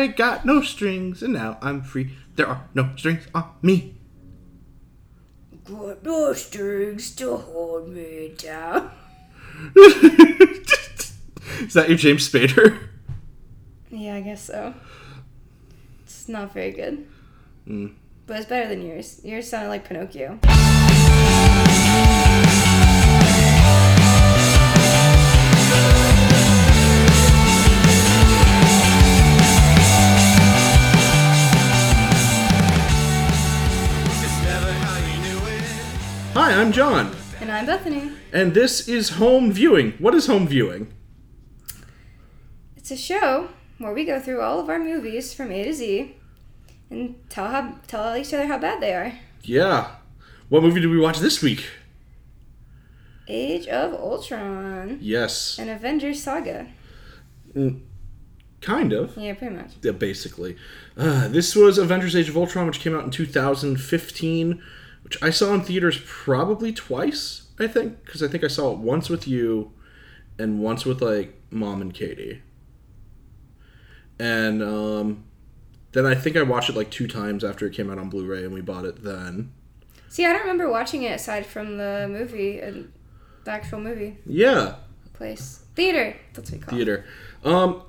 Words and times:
I 0.00 0.06
got 0.06 0.46
no 0.46 0.62
strings, 0.62 1.22
and 1.22 1.34
now 1.34 1.58
I'm 1.60 1.82
free. 1.82 2.16
There 2.36 2.46
are 2.46 2.66
no 2.72 2.90
strings 2.96 3.26
on 3.34 3.52
me. 3.60 3.96
Got 5.64 6.02
no 6.02 6.32
strings 6.32 7.14
to 7.16 7.36
hold 7.36 7.90
me 7.90 8.34
down. 8.38 8.90
Is 9.76 11.74
that 11.74 11.88
your 11.88 11.98
James 11.98 12.26
Spader? 12.28 12.78
Yeah, 13.90 14.14
I 14.14 14.20
guess 14.22 14.42
so. 14.42 14.72
It's 16.04 16.28
not 16.28 16.54
very 16.54 16.70
good. 16.70 17.06
Mm. 17.66 17.92
But 18.26 18.38
it's 18.38 18.46
better 18.46 18.68
than 18.68 18.86
yours. 18.86 19.20
Yours 19.22 19.48
sounded 19.50 19.68
like 19.68 19.84
Pinocchio. 19.86 20.38
Hi, 36.34 36.52
I'm 36.60 36.72
John, 36.72 37.14
And 37.40 37.50
I'm 37.50 37.66
Bethany. 37.66 38.12
and 38.32 38.54
this 38.54 38.88
is 38.88 39.10
home 39.10 39.52
viewing. 39.52 39.92
What 39.98 40.14
is 40.14 40.26
home 40.26 40.46
viewing? 40.46 40.92
It's 42.76 42.90
a 42.90 42.96
show 42.96 43.48
where 43.78 43.92
we 43.92 44.04
go 44.04 44.20
through 44.20 44.40
all 44.40 44.60
of 44.60 44.68
our 44.68 44.78
movies 44.78 45.34
from 45.34 45.50
A 45.52 45.64
to 45.64 45.72
Z 45.72 46.16
and 46.90 47.14
tell 47.28 47.48
how 47.48 47.76
tell 47.86 48.16
each 48.16 48.32
other 48.32 48.46
how 48.46 48.58
bad 48.58 48.80
they 48.80 48.94
are. 48.94 49.12
Yeah. 49.42 49.92
What 50.48 50.62
movie 50.62 50.80
did 50.80 50.90
we 50.90 50.98
watch 50.98 51.18
this 51.18 51.42
week? 51.42 51.66
Age 53.28 53.66
of 53.68 53.92
Ultron. 53.94 54.98
Yes. 55.00 55.58
An 55.58 55.68
Avengers 55.68 56.22
saga. 56.22 56.66
Kind 58.60 58.92
of. 58.92 59.16
Yeah, 59.16 59.34
pretty 59.34 59.54
much. 59.54 59.72
Yeah, 59.82 59.92
basically. 59.92 60.56
Uh, 60.96 61.28
this 61.28 61.54
was 61.56 61.78
Avengers 61.78 62.14
Age 62.16 62.28
of 62.28 62.36
Ultron, 62.36 62.66
which 62.66 62.80
came 62.80 62.94
out 62.96 63.04
in 63.04 63.10
2015, 63.10 64.62
which 65.10 65.20
I 65.24 65.30
saw 65.30 65.52
in 65.54 65.62
theaters 65.62 66.00
probably 66.06 66.72
twice, 66.72 67.48
I 67.58 67.66
think, 67.66 68.04
because 68.04 68.22
I 68.22 68.28
think 68.28 68.44
I 68.44 68.46
saw 68.46 68.70
it 68.72 68.78
once 68.78 69.08
with 69.08 69.26
you 69.26 69.72
and 70.38 70.60
once 70.60 70.84
with, 70.86 71.02
like, 71.02 71.34
mom 71.50 71.80
and 71.82 71.92
Katie. 71.92 72.42
And 74.20 74.62
um, 74.62 75.24
then 75.90 76.06
I 76.06 76.14
think 76.14 76.36
I 76.36 76.42
watched 76.42 76.70
it, 76.70 76.76
like, 76.76 76.92
two 76.92 77.08
times 77.08 77.42
after 77.42 77.66
it 77.66 77.72
came 77.72 77.90
out 77.90 77.98
on 77.98 78.08
Blu 78.08 78.24
ray, 78.24 78.44
and 78.44 78.54
we 78.54 78.60
bought 78.60 78.84
it 78.84 79.02
then. 79.02 79.50
See, 80.08 80.24
I 80.24 80.32
don't 80.32 80.42
remember 80.42 80.70
watching 80.70 81.02
it 81.02 81.12
aside 81.16 81.44
from 81.44 81.76
the 81.76 82.06
movie 82.08 82.60
and 82.60 82.92
the 83.44 83.50
actual 83.50 83.80
movie 83.80 84.18
Yeah, 84.24 84.76
place. 85.12 85.64
Theater. 85.74 86.16
That's 86.34 86.52
what 86.52 86.60
we 86.60 86.64
call 86.64 86.74
it. 86.74 86.76
theater. 86.76 87.04
Um, 87.44 87.82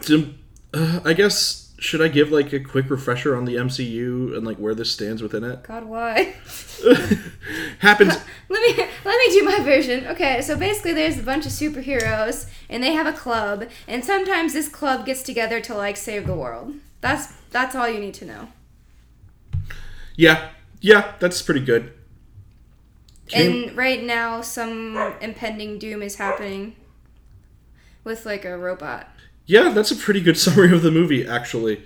so, 0.00 0.26
uh, 0.74 1.00
I 1.04 1.12
guess, 1.12 1.59
should 1.80 2.00
I 2.00 2.08
give, 2.08 2.30
like, 2.30 2.52
a 2.52 2.60
quick 2.60 2.88
refresher 2.88 3.36
on 3.36 3.44
the 3.44 3.56
MCU 3.56 4.36
and, 4.36 4.46
like, 4.46 4.58
where 4.58 4.74
this 4.74 4.92
stands 4.92 5.22
within 5.22 5.42
it? 5.42 5.64
God, 5.64 5.84
why? 5.84 6.34
Happens 7.80 8.16
let 8.50 8.76
me 8.76 8.84
let 9.04 9.18
me 9.18 9.38
do 9.38 9.44
my 9.44 9.60
version. 9.60 10.06
Okay, 10.08 10.42
so 10.42 10.56
basically 10.56 10.92
there's 10.92 11.18
a 11.18 11.22
bunch 11.22 11.46
of 11.46 11.52
superheroes 11.52 12.50
and 12.68 12.82
they 12.82 12.92
have 12.92 13.06
a 13.06 13.16
club 13.16 13.68
and 13.86 14.04
sometimes 14.04 14.52
this 14.52 14.68
club 14.68 15.06
gets 15.06 15.22
together 15.22 15.60
to 15.60 15.74
like 15.74 15.96
save 15.96 16.26
the 16.26 16.34
world. 16.34 16.74
That's 17.00 17.32
that's 17.50 17.74
all 17.74 17.88
you 17.88 18.00
need 18.00 18.14
to 18.14 18.24
know. 18.24 18.48
Yeah, 20.16 20.50
yeah, 20.80 21.14
that's 21.20 21.40
pretty 21.40 21.60
good. 21.60 21.92
And 23.32 23.76
right 23.76 24.02
now 24.02 24.40
some 24.40 24.96
impending 25.20 25.78
doom 25.78 26.02
is 26.02 26.16
happening 26.16 26.74
with 28.02 28.26
like 28.26 28.44
a 28.44 28.58
robot. 28.58 29.08
Yeah, 29.50 29.70
that's 29.70 29.90
a 29.90 29.96
pretty 29.96 30.20
good 30.20 30.38
summary 30.38 30.72
of 30.72 30.82
the 30.82 30.92
movie, 30.92 31.26
actually. 31.26 31.82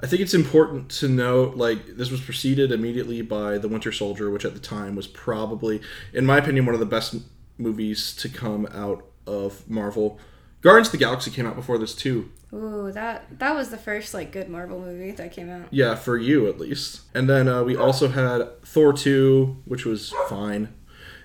I 0.00 0.06
think 0.06 0.22
it's 0.22 0.34
important 0.34 0.88
to 0.92 1.08
note, 1.08 1.56
like, 1.56 1.96
this 1.96 2.10
was 2.12 2.20
preceded 2.20 2.70
immediately 2.70 3.22
by 3.22 3.58
The 3.58 3.66
Winter 3.66 3.90
Soldier, 3.90 4.30
which 4.30 4.44
at 4.44 4.54
the 4.54 4.60
time 4.60 4.94
was 4.94 5.08
probably, 5.08 5.80
in 6.12 6.24
my 6.24 6.38
opinion, 6.38 6.64
one 6.64 6.74
of 6.74 6.80
the 6.80 6.86
best 6.86 7.16
movies 7.58 8.14
to 8.14 8.28
come 8.28 8.68
out 8.72 9.04
of 9.26 9.68
Marvel. 9.68 10.20
Guardians 10.60 10.88
of 10.88 10.92
the 10.92 10.98
Galaxy 10.98 11.32
came 11.32 11.44
out 11.44 11.56
before 11.56 11.76
this, 11.76 11.92
too. 11.92 12.30
Ooh, 12.54 12.92
that 12.92 13.26
that 13.40 13.54
was 13.54 13.68
the 13.68 13.76
first 13.76 14.14
like 14.14 14.32
good 14.32 14.48
Marvel 14.48 14.80
movie 14.80 15.10
that 15.10 15.32
came 15.32 15.50
out. 15.50 15.68
Yeah, 15.70 15.96
for 15.96 16.16
you 16.16 16.48
at 16.48 16.58
least. 16.58 17.02
And 17.12 17.28
then 17.28 17.46
uh, 17.46 17.62
we 17.62 17.76
also 17.76 18.08
had 18.08 18.62
Thor 18.62 18.94
2, 18.94 19.64
which 19.66 19.84
was 19.84 20.14
fine. 20.30 20.72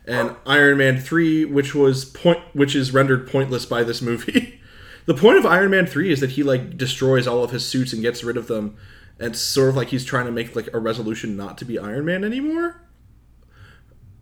And 0.05 0.35
Iron 0.45 0.79
Man 0.79 0.99
3, 0.99 1.45
which 1.45 1.73
was 1.73 2.03
point 2.03 2.41
which 2.51 2.75
is 2.75 2.93
rendered 2.93 3.25
pointless 3.25 3.65
by 3.65 3.85
this 3.85 4.01
movie. 4.01 4.59
the 5.05 5.13
point 5.13 5.37
of 5.37 5.45
Iron 5.45 5.71
Man 5.71 5.85
3 5.85 6.11
is 6.11 6.19
that 6.19 6.31
he 6.31 6.43
like 6.43 6.77
destroys 6.77 7.27
all 7.27 7.43
of 7.43 7.51
his 7.51 7.67
suits 7.67 7.93
and 7.93 8.01
gets 8.01 8.23
rid 8.23 8.37
of 8.37 8.47
them. 8.47 8.77
And 9.19 9.33
it's 9.33 9.39
sort 9.39 9.69
of 9.69 9.75
like 9.75 9.89
he's 9.89 10.05
trying 10.05 10.25
to 10.25 10.31
make 10.31 10.55
like 10.55 10.73
a 10.73 10.79
resolution 10.79 11.37
not 11.37 11.57
to 11.59 11.65
be 11.65 11.77
Iron 11.77 12.05
Man 12.05 12.23
anymore. 12.23 12.81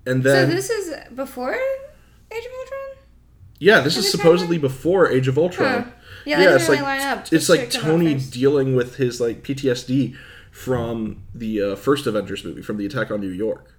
And 0.06 0.24
then 0.24 0.50
so 0.50 0.56
this 0.56 0.70
is 0.70 0.94
before 1.14 1.54
Age 1.54 2.46
of 2.46 2.52
Ultron? 2.60 3.06
yeah, 3.60 3.80
this 3.82 3.96
is 3.96 4.12
the 4.12 4.18
supposedly 4.18 4.58
before 4.58 5.10
Age 5.10 5.28
of 5.28 5.38
Ultron. 5.38 5.84
Huh. 5.84 5.90
Yeah, 6.26 6.42
yeah, 6.42 6.56
it's 6.56 6.68
really 6.68 6.82
like 6.82 7.32
it's 7.32 7.50
like 7.50 7.60
shit 7.62 7.72
came 7.72 7.82
out 7.82 7.86
Tony 7.86 8.16
dealing 8.16 8.76
with 8.76 8.96
his 8.96 9.22
like 9.22 9.44
PTSD 9.44 10.16
from 10.52 11.24
the 11.34 11.62
uh, 11.62 11.76
first 11.76 12.06
Avengers 12.06 12.44
movie, 12.44 12.62
from 12.62 12.78
the 12.78 12.86
attack 12.86 13.12
on 13.12 13.22
New 13.22 13.30
York. 13.30 13.76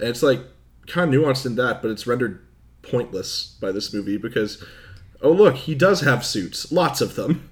And 0.00 0.08
it's 0.08 0.22
like 0.22 0.40
kind 0.86 1.12
of 1.12 1.20
nuanced 1.20 1.44
in 1.44 1.56
that, 1.56 1.82
but 1.82 1.90
it's 1.90 2.06
rendered 2.06 2.44
pointless 2.82 3.56
by 3.60 3.72
this 3.72 3.92
movie 3.92 4.16
because 4.16 4.64
oh 5.22 5.32
look, 5.32 5.56
he 5.56 5.74
does 5.74 6.00
have 6.02 6.24
suits, 6.24 6.70
lots 6.72 7.00
of 7.00 7.14
them, 7.14 7.50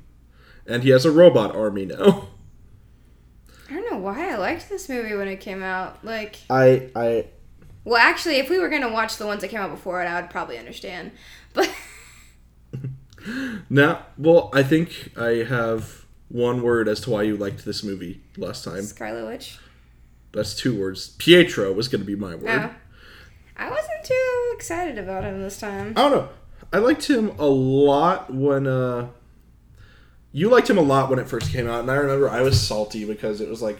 and 0.66 0.82
he 0.82 0.91
has 0.91 1.04
a 1.04 1.10
robot 1.10 1.54
army 1.54 1.87
now. 1.87 2.28
I 3.71 3.75
don't 3.75 3.91
know 3.91 3.99
why 3.99 4.31
I 4.31 4.37
liked 4.37 4.69
this 4.69 4.88
movie 4.88 5.15
when 5.15 5.28
it 5.28 5.41
came 5.41 5.62
out. 5.62 6.04
Like 6.04 6.37
I 6.49 6.91
I 6.94 7.27
Well, 7.84 8.00
actually, 8.00 8.37
if 8.37 8.49
we 8.49 8.59
were 8.59 8.69
gonna 8.69 8.93
watch 8.93 9.16
the 9.16 9.27
ones 9.27 9.41
that 9.41 9.49
came 9.49 9.60
out 9.60 9.71
before 9.71 10.03
it, 10.03 10.06
I 10.06 10.21
would 10.21 10.31
probably 10.31 10.59
understand. 10.59 11.12
But 11.53 11.71
now 13.71 14.06
well, 14.16 14.50
I 14.53 14.62
think 14.62 15.12
I 15.16 15.44
have 15.44 16.06
one 16.28 16.62
word 16.62 16.88
as 16.88 17.00
to 17.00 17.10
why 17.10 17.22
you 17.22 17.37
liked 17.37 17.65
this 17.65 17.83
movie 17.83 18.21
last 18.37 18.65
time. 18.65 18.83
Scarlet 18.83 19.27
Witch. 19.27 19.59
That's 20.33 20.54
two 20.54 20.78
words. 20.78 21.10
Pietro 21.19 21.72
was 21.72 21.88
going 21.88 22.03
to 22.03 22.06
be 22.06 22.16
my 22.16 22.34
word. 22.34 22.44
No, 22.44 22.71
I 23.56 23.71
wasn't 23.71 24.04
too 24.04 24.53
excited 24.54 24.98
about 24.98 25.25
him 25.25 25.41
this 25.41 25.59
time. 25.59 25.94
I 25.97 26.03
don't 26.03 26.10
know. 26.12 26.28
I 26.77 26.79
liked 26.79 27.09
him 27.09 27.33
a 27.39 27.47
lot 27.47 28.31
when 28.31 28.67
uh 28.67 29.09
you 30.31 30.51
liked 30.51 30.69
him 30.69 30.77
a 30.77 30.83
lot 30.83 31.09
when 31.09 31.19
it 31.19 31.27
first 31.27 31.51
came 31.51 31.67
out, 31.67 31.81
and 31.81 31.91
I 31.91 31.95
remember 31.95 32.29
I 32.29 32.43
was 32.43 32.61
salty 32.61 33.07
because 33.07 33.41
it 33.41 33.49
was 33.49 33.63
like 33.63 33.79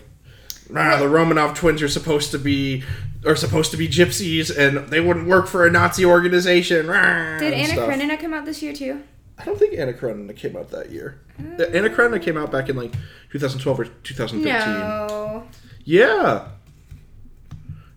ah, 0.75 0.97
the 0.97 1.05
Romanov 1.05 1.55
twins 1.55 1.83
are 1.83 1.89
supposed 1.89 2.31
to 2.31 2.39
be 2.39 2.84
are 3.27 3.37
supposed 3.37 3.71
to 3.73 3.77
be 3.77 3.87
gypsies 3.87 4.57
and 4.57 4.89
they 4.89 5.03
wouldn't 5.03 5.29
work 5.29 5.47
for 5.47 5.67
a 5.67 5.71
Nazi 5.71 6.07
organization. 6.07 6.87
rah, 6.87 7.39
Did 7.39 7.53
Anna 7.53 7.75
stuff. 7.75 7.87
Karenina 7.91 8.17
come 8.19 8.33
out 8.33 8.47
this 8.47 8.62
year 8.62 8.73
too? 8.73 9.03
I 9.39 9.45
don't 9.45 9.59
think 9.59 9.78
Anna 9.78 9.93
Karenina 9.93 10.33
came 10.34 10.57
out 10.57 10.71
that 10.71 10.91
year. 10.91 11.21
Uh, 11.39 11.65
Anna 11.65 11.91
Karenina 11.91 12.23
came 12.23 12.39
out 12.39 12.51
back 12.51 12.71
in 12.71 12.77
like 12.77 12.95
2012 13.31 13.81
or 13.81 13.84
2013. 13.84 14.43
No. 14.43 15.47
Yeah. 15.84 16.49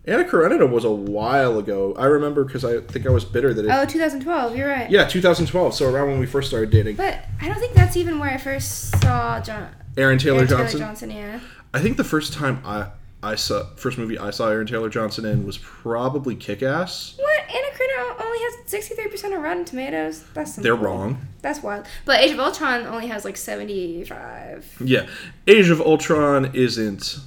Anna 0.06 0.24
Karenina 0.24 0.66
was 0.70 0.84
a 0.84 0.90
while 0.90 1.58
ago. 1.58 1.94
I 1.96 2.06
remember 2.06 2.44
because 2.44 2.64
I 2.64 2.80
think 2.80 3.06
I 3.06 3.10
was 3.10 3.24
bitter 3.24 3.52
that 3.52 3.64
it. 3.66 3.70
Oh, 3.70 3.84
2012. 3.84 4.56
You're 4.56 4.68
right. 4.68 4.90
Yeah, 4.90 5.06
2012. 5.06 5.74
So 5.74 5.92
around 5.92 6.08
when 6.08 6.18
we 6.18 6.26
first 6.26 6.48
started 6.48 6.70
dating. 6.70 6.96
But 6.96 7.24
I 7.40 7.48
don't 7.48 7.58
think 7.58 7.74
that's 7.74 7.96
even 7.96 8.18
where 8.18 8.30
I 8.30 8.38
first 8.38 8.98
saw 9.02 9.40
John. 9.40 9.68
Aaron 9.96 10.18
Taylor 10.18 10.38
Aaron 10.38 10.48
Johnson. 10.48 10.78
Taylor 10.78 10.90
Johnson. 10.90 11.10
Yeah. 11.10 11.40
I 11.74 11.80
think 11.80 11.96
the 11.96 12.04
first 12.04 12.32
time 12.32 12.62
I 12.64 12.88
I 13.22 13.34
saw 13.34 13.66
first 13.76 13.98
movie 13.98 14.18
I 14.18 14.30
saw 14.30 14.48
Aaron 14.48 14.66
Taylor 14.66 14.88
Johnson 14.88 15.24
in 15.26 15.44
was 15.44 15.58
probably 15.58 16.34
Kick 16.34 16.62
Ass. 16.62 17.14
What? 17.18 17.40
Anna 17.50 17.66
Karenina 17.76 18.24
only 18.24 18.38
has 18.38 18.54
63% 18.72 19.36
of 19.36 19.42
Rotten 19.42 19.64
Tomatoes. 19.64 20.24
That's 20.32 20.56
They're 20.56 20.74
wrong. 20.74 21.18
That's 21.42 21.62
wild. 21.62 21.86
But 22.06 22.20
Age 22.20 22.30
of 22.32 22.40
Ultron 22.40 22.86
only 22.86 23.08
has 23.08 23.24
like 23.24 23.36
75. 23.36 24.76
Yeah, 24.82 25.06
Age 25.46 25.68
of 25.68 25.80
Ultron 25.80 26.50
isn't. 26.54 27.18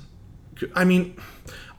I 0.76 0.86
mean, 0.86 1.18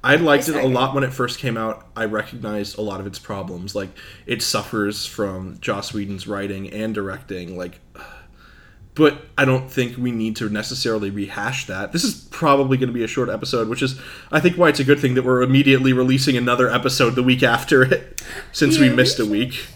I 0.04 0.16
liked 0.16 0.50
it 0.50 0.54
a 0.54 0.68
lot 0.68 0.94
when 0.94 1.02
it 1.02 1.14
first 1.14 1.38
came 1.38 1.56
out. 1.56 1.86
I 1.96 2.04
recognized 2.04 2.76
a 2.76 2.82
lot 2.82 3.00
of 3.00 3.06
its 3.06 3.18
problems. 3.18 3.74
Like 3.74 3.88
it 4.26 4.42
suffers 4.42 5.06
from 5.06 5.58
Joss 5.60 5.94
Whedon's 5.94 6.28
writing 6.28 6.70
and 6.70 6.94
directing. 6.94 7.56
Like, 7.56 7.80
but 8.94 9.22
I 9.38 9.46
don't 9.46 9.70
think 9.70 9.96
we 9.96 10.12
need 10.12 10.36
to 10.36 10.50
necessarily 10.50 11.08
rehash 11.08 11.66
that. 11.68 11.92
This 11.92 12.04
is 12.04 12.28
probably 12.30 12.76
going 12.76 12.90
to 12.90 12.92
be 12.92 13.02
a 13.02 13.08
short 13.08 13.30
episode, 13.30 13.68
which 13.68 13.80
is 13.80 13.98
I 14.30 14.40
think 14.40 14.58
why 14.58 14.68
it's 14.68 14.78
a 14.78 14.84
good 14.84 15.00
thing 15.00 15.14
that 15.14 15.24
we're 15.24 15.40
immediately 15.40 15.94
releasing 15.94 16.36
another 16.36 16.70
episode 16.70 17.14
the 17.14 17.22
week 17.22 17.42
after 17.42 17.82
it, 17.82 18.22
since 18.52 18.78
we 18.78 18.90
missed 18.90 19.18
a 19.18 19.26
week. 19.26 19.66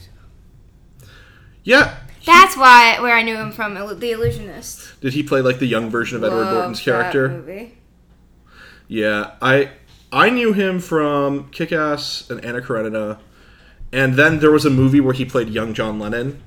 Yeah. 1.65 1.97
That's 2.27 2.55
why 2.55 3.01
where 3.01 3.15
I 3.15 3.23
knew 3.23 3.37
him 3.37 3.51
from, 3.51 3.73
The 3.73 4.11
Illusionist. 4.11 5.01
Did 5.01 5.15
he 5.15 5.23
play 5.23 5.41
like 5.41 5.59
the 5.59 5.67
young 5.67 5.89
version 5.89 6.19
of 6.19 6.25
Edward 6.25 6.45
Love 6.45 6.55
Norton's 6.55 6.81
character? 6.83 7.71
Yeah, 8.89 9.33
I 9.41 9.71
I 10.13 10.31
knew 10.31 10.53
him 10.53 10.81
from 10.81 11.51
Kick 11.51 11.73
Ass 11.73 12.29
and 12.31 12.45
Anna 12.45 12.61
Karenina, 12.61 13.19
and 13.93 14.15
then 14.15 14.39
there 14.39 14.51
was 14.51 14.65
a 14.65 14.71
movie 14.71 15.01
where 15.01 15.15
he 15.15 15.25
played 15.25 15.49
young 15.49 15.75
John 15.75 15.99
Lennon, 15.99 16.43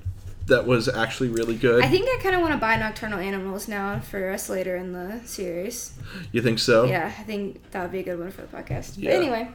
that 0.48 0.68
was 0.68 0.88
actually 0.88 1.30
really 1.30 1.56
good. 1.56 1.84
I 1.84 1.88
think 1.88 2.08
I 2.10 2.22
kind 2.22 2.36
of 2.36 2.42
want 2.42 2.54
to 2.54 2.60
buy 2.60 2.76
Nocturnal 2.76 3.20
Animals 3.20 3.68
now 3.68 4.00
for 4.00 4.32
us 4.32 4.50
later 4.50 4.76
in 4.76 4.94
the 4.94 5.22
series. 5.26 5.94
you 6.32 6.42
think 6.42 6.60
so? 6.60 6.86
Yeah, 6.86 7.12
I 7.18 7.24
think 7.24 7.72
that 7.72 7.82
would 7.82 7.92
be 7.92 8.00
a 8.00 8.04
good 8.04 8.20
one 8.20 8.32
for 8.32 8.42
the 8.42 8.48
podcast. 8.48 8.96
Yeah. 8.98 9.12
But 9.12 9.16
anyway, 9.16 9.50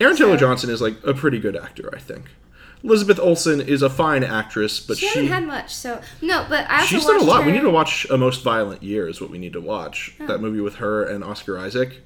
Aaron 0.00 0.16
Taylor 0.16 0.34
So- 0.34 0.38
Johnson 0.38 0.70
is 0.70 0.80
like 0.80 0.96
a 1.04 1.14
pretty 1.14 1.38
good 1.38 1.56
actor, 1.56 1.90
I 1.94 1.98
think. 1.98 2.30
Elizabeth 2.82 3.18
Olsen 3.18 3.62
is 3.62 3.80
a 3.80 3.88
fine 3.88 4.22
actress, 4.22 4.78
but 4.78 4.98
she, 4.98 5.06
she, 5.06 5.20
hasn't 5.20 5.28
had 5.28 5.46
much, 5.46 5.74
so 5.74 6.02
no. 6.20 6.44
But 6.50 6.68
I 6.68 6.80
also 6.80 6.86
she's 6.96 7.06
done 7.06 7.18
a 7.18 7.24
lot. 7.24 7.46
We 7.46 7.52
need 7.52 7.62
to 7.62 7.70
watch 7.70 8.06
A 8.10 8.18
Most 8.18 8.42
Violent 8.42 8.82
Year 8.82 9.08
is 9.08 9.22
what 9.22 9.30
we 9.30 9.38
need 9.38 9.54
to 9.54 9.60
watch. 9.60 10.14
Oh. 10.20 10.26
That 10.26 10.42
movie 10.42 10.60
with 10.60 10.76
her 10.76 11.02
and 11.02 11.24
Oscar 11.24 11.58
Isaac. 11.58 12.02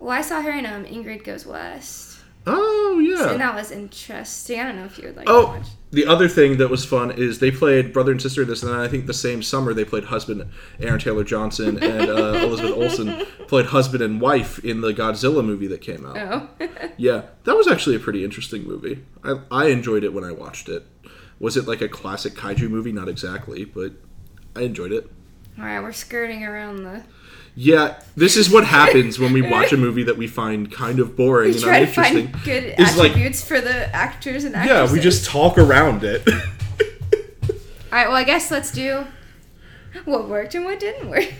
Well, 0.00 0.10
I 0.10 0.22
saw 0.22 0.40
her 0.42 0.50
in 0.50 0.66
um, 0.66 0.84
Ingrid 0.86 1.22
Goes 1.24 1.46
West, 1.46 2.18
Oh 2.46 2.98
yeah. 3.04 3.30
and 3.32 3.40
that 3.40 3.54
was 3.54 3.70
interesting. 3.70 4.58
I 4.58 4.64
don't 4.64 4.76
know 4.76 4.86
if 4.86 4.96
you 4.98 5.04
would 5.08 5.16
like 5.16 5.28
Oh, 5.28 5.42
to 5.52 5.58
watch. 5.58 5.66
the 5.90 6.06
other 6.06 6.26
thing 6.26 6.56
that 6.56 6.68
was 6.70 6.86
fun 6.86 7.10
is 7.10 7.38
they 7.38 7.50
played 7.50 7.92
brother 7.92 8.10
and 8.10 8.20
sister 8.20 8.40
in 8.42 8.48
this, 8.48 8.62
and 8.62 8.72
then 8.72 8.80
I 8.80 8.88
think 8.88 9.06
the 9.06 9.12
same 9.14 9.42
summer 9.42 9.74
they 9.74 9.84
played 9.84 10.04
husband 10.04 10.50
Aaron 10.80 10.98
Taylor 10.98 11.22
Johnson 11.22 11.82
and 11.82 12.08
uh, 12.10 12.14
Elizabeth 12.42 12.72
Olsen 12.76 13.26
played 13.46 13.66
husband 13.66 14.02
and 14.02 14.22
wife 14.22 14.58
in 14.64 14.80
the 14.80 14.94
Godzilla 14.94 15.44
movie 15.44 15.66
that 15.66 15.82
came 15.82 16.06
out. 16.06 16.16
Oh, 16.16 16.48
Yeah, 16.96 17.24
that 17.44 17.54
was 17.56 17.68
actually 17.68 17.96
a 17.96 18.00
pretty 18.00 18.24
interesting 18.24 18.64
movie. 18.64 19.04
I, 19.22 19.40
I 19.50 19.66
enjoyed 19.66 20.02
it 20.04 20.14
when 20.14 20.24
I 20.24 20.32
watched 20.32 20.68
it. 20.70 20.86
Was 21.38 21.56
it 21.58 21.66
like 21.68 21.80
a 21.82 21.88
classic 21.88 22.34
kaiju 22.34 22.68
movie? 22.70 22.92
Not 22.92 23.08
exactly, 23.08 23.64
but 23.66 23.92
I 24.56 24.62
enjoyed 24.62 24.92
it. 24.92 25.10
all 25.58 25.64
right, 25.64 25.80
we're 25.82 25.92
skirting 25.92 26.42
around 26.44 26.84
the. 26.84 27.02
Yeah, 27.56 28.00
this 28.16 28.36
is 28.36 28.48
what 28.50 28.64
happens 28.64 29.18
when 29.18 29.32
we 29.32 29.42
watch 29.42 29.72
a 29.72 29.76
movie 29.86 30.04
that 30.04 30.16
we 30.16 30.26
find 30.26 30.70
kind 30.72 30.98
of 31.00 31.16
boring 31.16 31.48
We 31.50 31.54
and 31.56 31.62
try 31.62 31.80
to 31.80 31.86
find 31.86 32.32
good 32.44 32.78
like- 32.78 33.10
attributes 33.10 33.44
for 33.44 33.60
the 33.60 33.94
actors 33.94 34.44
and 34.44 34.54
actresses. 34.56 34.90
yeah, 34.90 34.94
we 34.96 35.00
just 35.00 35.26
talk 35.26 35.58
around 35.58 36.02
it. 36.04 36.26
All 37.92 37.96
right, 37.98 38.06
well, 38.06 38.16
I 38.16 38.24
guess 38.24 38.50
let's 38.50 38.70
do 38.70 39.04
what 40.04 40.28
worked 40.28 40.54
and 40.54 40.64
what 40.64 40.78
didn't 40.78 41.10
work. 41.10 41.32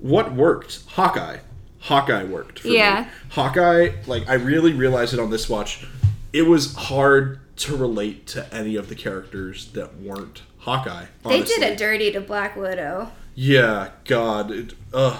what 0.00 0.32
worked? 0.32 0.82
Hawkeye. 0.88 1.38
Hawkeye 1.80 2.24
worked. 2.24 2.60
For 2.60 2.68
Yeah. 2.68 3.02
Me. 3.02 3.06
Hawkeye, 3.30 3.90
like 4.06 4.28
I 4.28 4.34
really 4.34 4.72
realized 4.72 5.12
it 5.12 5.20
on 5.20 5.30
this 5.30 5.48
watch. 5.48 5.84
It 6.32 6.42
was 6.42 6.74
hard 6.74 7.40
to 7.56 7.76
relate 7.76 8.26
to 8.28 8.52
any 8.54 8.76
of 8.76 8.88
the 8.88 8.94
characters 8.94 9.66
that 9.72 9.98
weren't 9.98 10.42
Hawkeye. 10.60 11.06
They 11.26 11.42
did 11.42 11.62
a 11.62 11.76
dirty 11.76 12.10
to 12.12 12.20
Black 12.22 12.56
Widow. 12.56 13.10
Yeah, 13.34 13.90
God. 14.06 14.50
It, 14.50 14.74
ugh. 14.94 15.18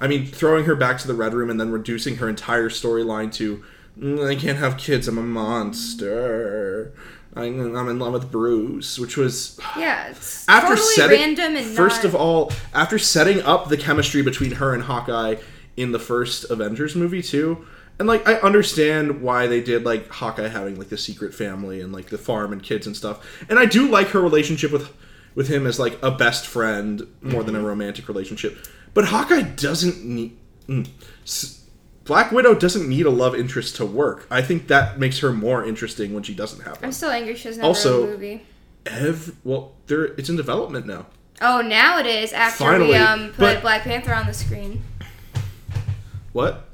I 0.00 0.06
mean, 0.08 0.26
throwing 0.26 0.64
her 0.64 0.74
back 0.74 0.98
to 0.98 1.06
the 1.06 1.14
Red 1.14 1.34
Room 1.34 1.50
and 1.50 1.60
then 1.60 1.70
reducing 1.70 2.16
her 2.16 2.28
entire 2.28 2.68
storyline 2.68 3.32
to, 3.34 3.62
"Mm, 3.98 4.26
I 4.28 4.34
can't 4.34 4.58
have 4.58 4.76
kids, 4.76 5.08
I'm 5.08 5.18
a 5.18 5.22
monster. 5.22 6.92
I'm, 7.36 7.74
I'm 7.76 7.88
in 7.88 7.98
love 7.98 8.12
with 8.12 8.30
Bruce, 8.30 8.98
which 8.98 9.16
was. 9.16 9.58
Yeah, 9.78 10.08
it's 10.08 10.48
After 10.48 10.68
totally 10.76 10.94
setting. 10.94 11.20
random 11.20 11.56
and 11.56 11.66
first 11.66 12.04
not, 12.04 12.04
of 12.06 12.14
all, 12.14 12.52
after 12.72 12.98
setting 12.98 13.42
up 13.42 13.68
the 13.68 13.76
chemistry 13.76 14.22
between 14.22 14.52
her 14.52 14.72
and 14.72 14.84
Hawkeye 14.84 15.36
in 15.76 15.90
the 15.92 15.98
first 15.98 16.48
Avengers 16.50 16.94
movie, 16.94 17.22
too. 17.22 17.66
And, 17.98 18.06
like, 18.08 18.26
I 18.28 18.34
understand 18.34 19.20
why 19.22 19.46
they 19.48 19.60
did, 19.60 19.84
like, 19.84 20.08
Hawkeye 20.10 20.48
having, 20.48 20.76
like, 20.78 20.88
the 20.90 20.98
secret 20.98 21.34
family 21.34 21.80
and, 21.80 21.92
like, 21.92 22.06
the 22.10 22.18
farm 22.18 22.52
and 22.52 22.62
kids 22.62 22.86
and 22.86 22.96
stuff. 22.96 23.24
And 23.48 23.58
I 23.58 23.66
do 23.66 23.88
like 23.88 24.08
her 24.08 24.20
relationship 24.20 24.70
with 24.72 24.92
with 25.36 25.48
him 25.48 25.66
as 25.66 25.80
like 25.80 25.98
a 26.00 26.12
best 26.12 26.46
friend 26.46 27.08
more 27.20 27.42
than 27.42 27.56
a 27.56 27.58
Mm-hmm. 27.58 27.66
romantic 27.66 28.06
relationship. 28.06 28.56
But 28.94 29.06
Hawkeye 29.06 29.42
doesn't 29.42 30.04
need 30.04 30.36
mm, 30.68 30.88
Black 32.04 32.30
Widow 32.32 32.54
doesn't 32.54 32.88
need 32.88 33.06
a 33.06 33.10
love 33.10 33.34
interest 33.34 33.76
to 33.76 33.84
work. 33.86 34.26
I 34.30 34.40
think 34.42 34.68
that 34.68 34.98
makes 34.98 35.18
her 35.20 35.32
more 35.32 35.64
interesting 35.64 36.14
when 36.14 36.22
she 36.22 36.34
doesn't 36.34 36.62
have 36.64 36.78
I'm 36.82 36.92
still 36.92 37.10
angry 37.10 37.34
she 37.34 37.48
doesn't 37.48 37.62
have 37.62 37.68
Also- 37.68 38.04
a 38.04 38.06
movie. 38.06 38.46
Ev, 38.86 39.34
well, 39.44 39.72
there 39.86 40.04
it's 40.04 40.28
in 40.28 40.36
development 40.36 40.86
now. 40.86 41.06
Oh, 41.40 41.60
now 41.62 41.98
it 41.98 42.06
is 42.06 42.32
after 42.32 42.64
Finally, 42.64 42.90
we 42.90 42.96
um 42.96 43.28
put 43.30 43.38
but- 43.38 43.62
Black 43.62 43.82
Panther 43.82 44.14
on 44.14 44.26
the 44.26 44.34
screen. 44.34 44.82
What? 46.32 46.66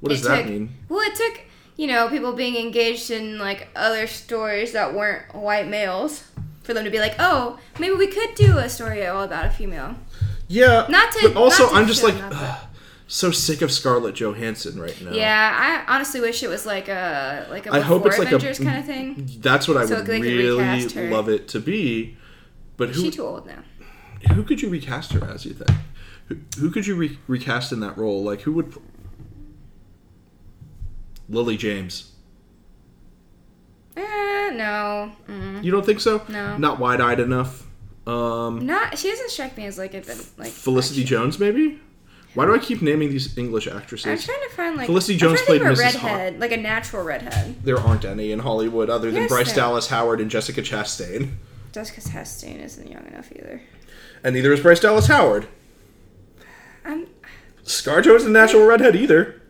What 0.00 0.10
does 0.10 0.24
It 0.24 0.28
that 0.28 0.36
took- 0.42 0.46
mean? 0.50 0.74
Well, 0.88 1.00
it 1.00 1.14
took 1.14 1.40
you 1.76 1.86
know 1.86 2.08
people 2.08 2.32
being 2.32 2.56
engaged 2.56 3.10
in 3.10 3.38
like 3.38 3.68
other 3.76 4.06
stories 4.06 4.72
that 4.72 4.94
weren't 4.94 5.34
white 5.34 5.68
males 5.68 6.24
for 6.62 6.74
them 6.74 6.84
to 6.84 6.90
be 6.90 6.98
like, 6.98 7.14
oh, 7.20 7.58
maybe 7.78 7.94
we 7.94 8.08
could 8.08 8.34
do 8.34 8.58
a 8.58 8.68
story 8.68 9.06
all 9.06 9.22
about 9.22 9.46
a 9.46 9.50
female. 9.50 9.94
Yeah, 10.48 10.86
Not 10.88 11.12
to- 11.12 11.28
But 11.32 11.36
also, 11.36 11.68
to 11.68 11.74
I'm 11.74 11.86
just 11.86 12.02
like 12.04 12.14
so 13.08 13.30
sick 13.30 13.62
of 13.62 13.70
Scarlett 13.72 14.14
Johansson 14.16 14.80
right 14.80 15.00
now. 15.02 15.12
Yeah, 15.12 15.84
I 15.88 15.94
honestly 15.94 16.20
wish 16.20 16.42
it 16.42 16.48
was 16.48 16.66
like 16.66 16.88
a 16.88 17.46
like 17.50 17.66
a 17.66 17.72
I 17.72 17.80
hope 17.80 18.06
it's 18.06 18.18
like 18.18 18.30
a- 18.32 18.36
Avengers 18.36 18.58
kind 18.58 18.78
of 18.78 18.84
thing. 18.84 19.28
That's 19.40 19.66
what 19.68 19.76
I 19.76 19.86
So 19.86 19.96
would 19.96 20.08
really 20.08 20.80
love 21.10 21.28
it 21.28 21.48
to 21.48 21.60
be. 21.60 22.16
But 22.76 22.90
who 22.90 23.02
She's 23.02 23.16
too 23.16 23.24
old 23.24 23.46
now. 23.46 23.62
who 24.34 24.42
could 24.42 24.60
you 24.62 24.68
recast 24.68 25.12
her 25.12 25.24
as? 25.24 25.44
You 25.46 25.54
think? 25.54 25.70
Who, 26.28 26.36
who 26.58 26.70
could 26.70 26.86
you 26.86 26.94
re- 26.96 27.18
recast 27.26 27.72
in 27.72 27.80
that 27.80 27.96
role? 27.96 28.22
Like 28.22 28.42
who 28.42 28.52
would? 28.52 28.74
Lily 31.28 31.56
James. 31.56 32.12
Eh, 33.96 34.50
no. 34.54 35.12
Mm. 35.28 35.64
You 35.64 35.72
don't 35.72 35.84
think 35.86 36.00
so? 36.00 36.22
No. 36.28 36.56
Not 36.56 36.78
wide 36.78 37.00
eyed 37.00 37.18
enough. 37.18 37.65
Um, 38.06 38.64
Not. 38.66 38.98
She 38.98 39.10
doesn't 39.10 39.30
strike 39.30 39.56
me 39.56 39.66
as 39.66 39.78
like 39.78 39.94
a 39.94 40.02
like 40.38 40.52
Felicity 40.52 41.04
Jones, 41.04 41.38
maybe. 41.38 41.80
Why 42.34 42.44
do 42.44 42.54
I 42.54 42.58
keep 42.58 42.82
naming 42.82 43.08
these 43.08 43.36
English 43.38 43.66
actresses? 43.66 44.06
I'm 44.06 44.18
trying 44.18 44.48
to 44.48 44.54
find 44.54 44.76
like 44.76 44.86
Felicity 44.86 45.16
Jones 45.18 45.40
played 45.42 45.62
Mrs. 45.62 45.78
Redhead, 45.78 46.38
like 46.38 46.52
a 46.52 46.56
natural 46.58 47.02
redhead. 47.02 47.56
There 47.64 47.78
aren't 47.78 48.04
any 48.04 48.30
in 48.30 48.40
Hollywood 48.40 48.90
other 48.90 49.10
than 49.10 49.22
Yes, 49.22 49.30
Bryce 49.30 49.46
there- 49.46 49.56
Dallas 49.56 49.88
Howard 49.88 50.20
and 50.20 50.30
Jessica 50.30 50.60
Chastain, 50.62 51.30
Jessica 51.72 52.00
Chastain 52.02 52.62
isn't 52.62 52.88
young 52.90 53.06
enough 53.06 53.32
either. 53.34 53.62
and 54.22 54.34
neither 54.34 54.52
is 54.52 54.60
Bryce 54.60 54.80
Dallas 54.80 55.06
Howard. 55.06 55.48
I'm. 56.84 57.06
ScarJo 57.64 58.14
isn't 58.16 58.30
a 58.30 58.32
natural 58.32 58.64
redhead 58.66 58.94
either. 58.94 59.40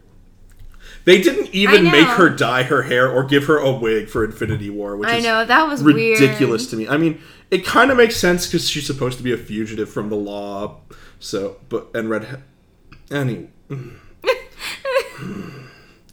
They 1.07 1.23
didn't 1.23 1.55
even 1.55 1.85
make 1.85 2.09
her 2.09 2.29
dye 2.29 2.65
her 2.65 2.83
hair 2.83 3.09
or 3.09 3.23
give 3.25 3.45
her 3.45 3.59
a 3.59 3.73
wig 3.73 4.09
for 4.09 4.25
Infinity 4.25 4.71
War, 4.71 4.97
which 4.97 5.09
I 5.09 5.17
is 5.17 5.25
know 5.25 5.45
that 5.45 5.67
was 5.69 5.83
ridiculous 5.83 6.63
Weird. 6.63 6.71
to 6.71 6.77
me. 6.77 6.89
I 6.89 6.97
mean, 6.99 7.21
it 7.51 7.65
kind 7.65 7.93
of 7.93 7.97
makes 7.97 8.17
sense 8.17 8.47
because 8.47 8.69
she's 8.69 8.87
supposed 8.87 9.17
to 9.19 9.23
be 9.25 9.33
a 9.33 9.37
fugitive 9.37 9.89
from 9.89 10.11
the 10.11 10.17
law. 10.17 10.81
So, 11.21 11.59
but 11.69 11.89
and 11.95 12.11
red. 12.11 12.43
Any 13.11 13.49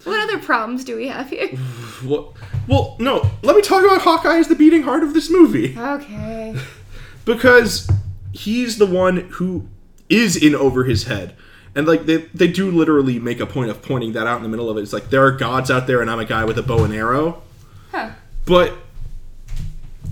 What 0.04 0.20
other 0.20 0.38
problems 0.38 0.84
do 0.84 0.96
we 0.96 1.08
have 1.08 1.30
here? 1.30 1.48
well, 2.04 2.34
well, 2.68 2.96
no. 3.00 3.30
Let 3.42 3.56
me 3.56 3.62
talk 3.62 3.82
about 3.84 4.02
Hawkeye 4.02 4.38
as 4.38 4.48
the 4.48 4.54
beating 4.54 4.82
heart 4.82 5.02
of 5.02 5.14
this 5.14 5.30
movie 5.30 5.76
Okay. 5.76 6.56
because 7.24 7.90
he's 8.32 8.78
the 8.78 8.86
one 8.86 9.28
who 9.32 9.68
is 10.08 10.36
in 10.36 10.54
over 10.54 10.84
his 10.84 11.04
head. 11.04 11.34
And 11.76 11.86
like 11.86 12.06
they, 12.06 12.18
they 12.34 12.48
do 12.48 12.70
literally 12.70 13.18
make 13.18 13.40
a 13.40 13.46
point 13.46 13.70
of 13.70 13.82
pointing 13.82 14.12
that 14.12 14.26
out 14.26 14.36
in 14.36 14.42
the 14.42 14.48
middle 14.48 14.70
of 14.70 14.76
it. 14.76 14.82
It's 14.82 14.92
like 14.92 15.10
there 15.10 15.24
are 15.24 15.32
gods 15.32 15.70
out 15.70 15.86
there, 15.86 16.00
and 16.00 16.10
I'm 16.10 16.20
a 16.20 16.24
guy 16.24 16.44
with 16.44 16.58
a 16.58 16.62
bow 16.62 16.84
and 16.84 16.94
arrow. 16.94 17.42
Huh. 17.90 18.10
But 18.46 18.74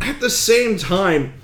at 0.00 0.21
the 0.21 0.31
same 0.31 0.76
time, 0.78 1.35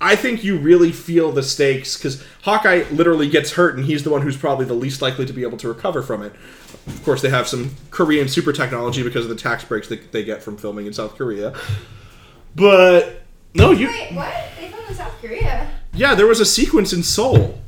I 0.00 0.16
think 0.16 0.42
you 0.42 0.56
really 0.56 0.92
feel 0.92 1.30
the 1.30 1.42
stakes 1.42 1.96
because 1.98 2.24
Hawkeye 2.42 2.84
literally 2.90 3.28
gets 3.28 3.52
hurt, 3.52 3.76
and 3.76 3.84
he's 3.84 4.02
the 4.02 4.10
one 4.10 4.22
who's 4.22 4.36
probably 4.36 4.64
the 4.64 4.74
least 4.74 5.02
likely 5.02 5.26
to 5.26 5.32
be 5.32 5.42
able 5.42 5.58
to 5.58 5.68
recover 5.68 6.00
from 6.02 6.22
it. 6.22 6.32
Of 6.86 7.04
course, 7.04 7.20
they 7.20 7.28
have 7.28 7.46
some 7.46 7.74
Korean 7.90 8.26
super 8.28 8.52
technology 8.52 9.02
because 9.02 9.24
of 9.24 9.28
the 9.28 9.36
tax 9.36 9.62
breaks 9.62 9.88
that 9.88 10.10
they 10.12 10.24
get 10.24 10.42
from 10.42 10.56
filming 10.56 10.86
in 10.86 10.94
South 10.94 11.16
Korea. 11.16 11.54
But 12.56 13.22
no, 13.54 13.72
you 13.72 13.88
Wait, 13.88 14.12
what? 14.14 14.32
They 14.58 14.70
filmed 14.70 14.88
in 14.88 14.94
South 14.94 15.12
Korea. 15.20 15.70
yeah, 15.92 16.14
there 16.14 16.26
was 16.26 16.40
a 16.40 16.46
sequence 16.46 16.94
in 16.94 17.02
Seoul, 17.02 17.60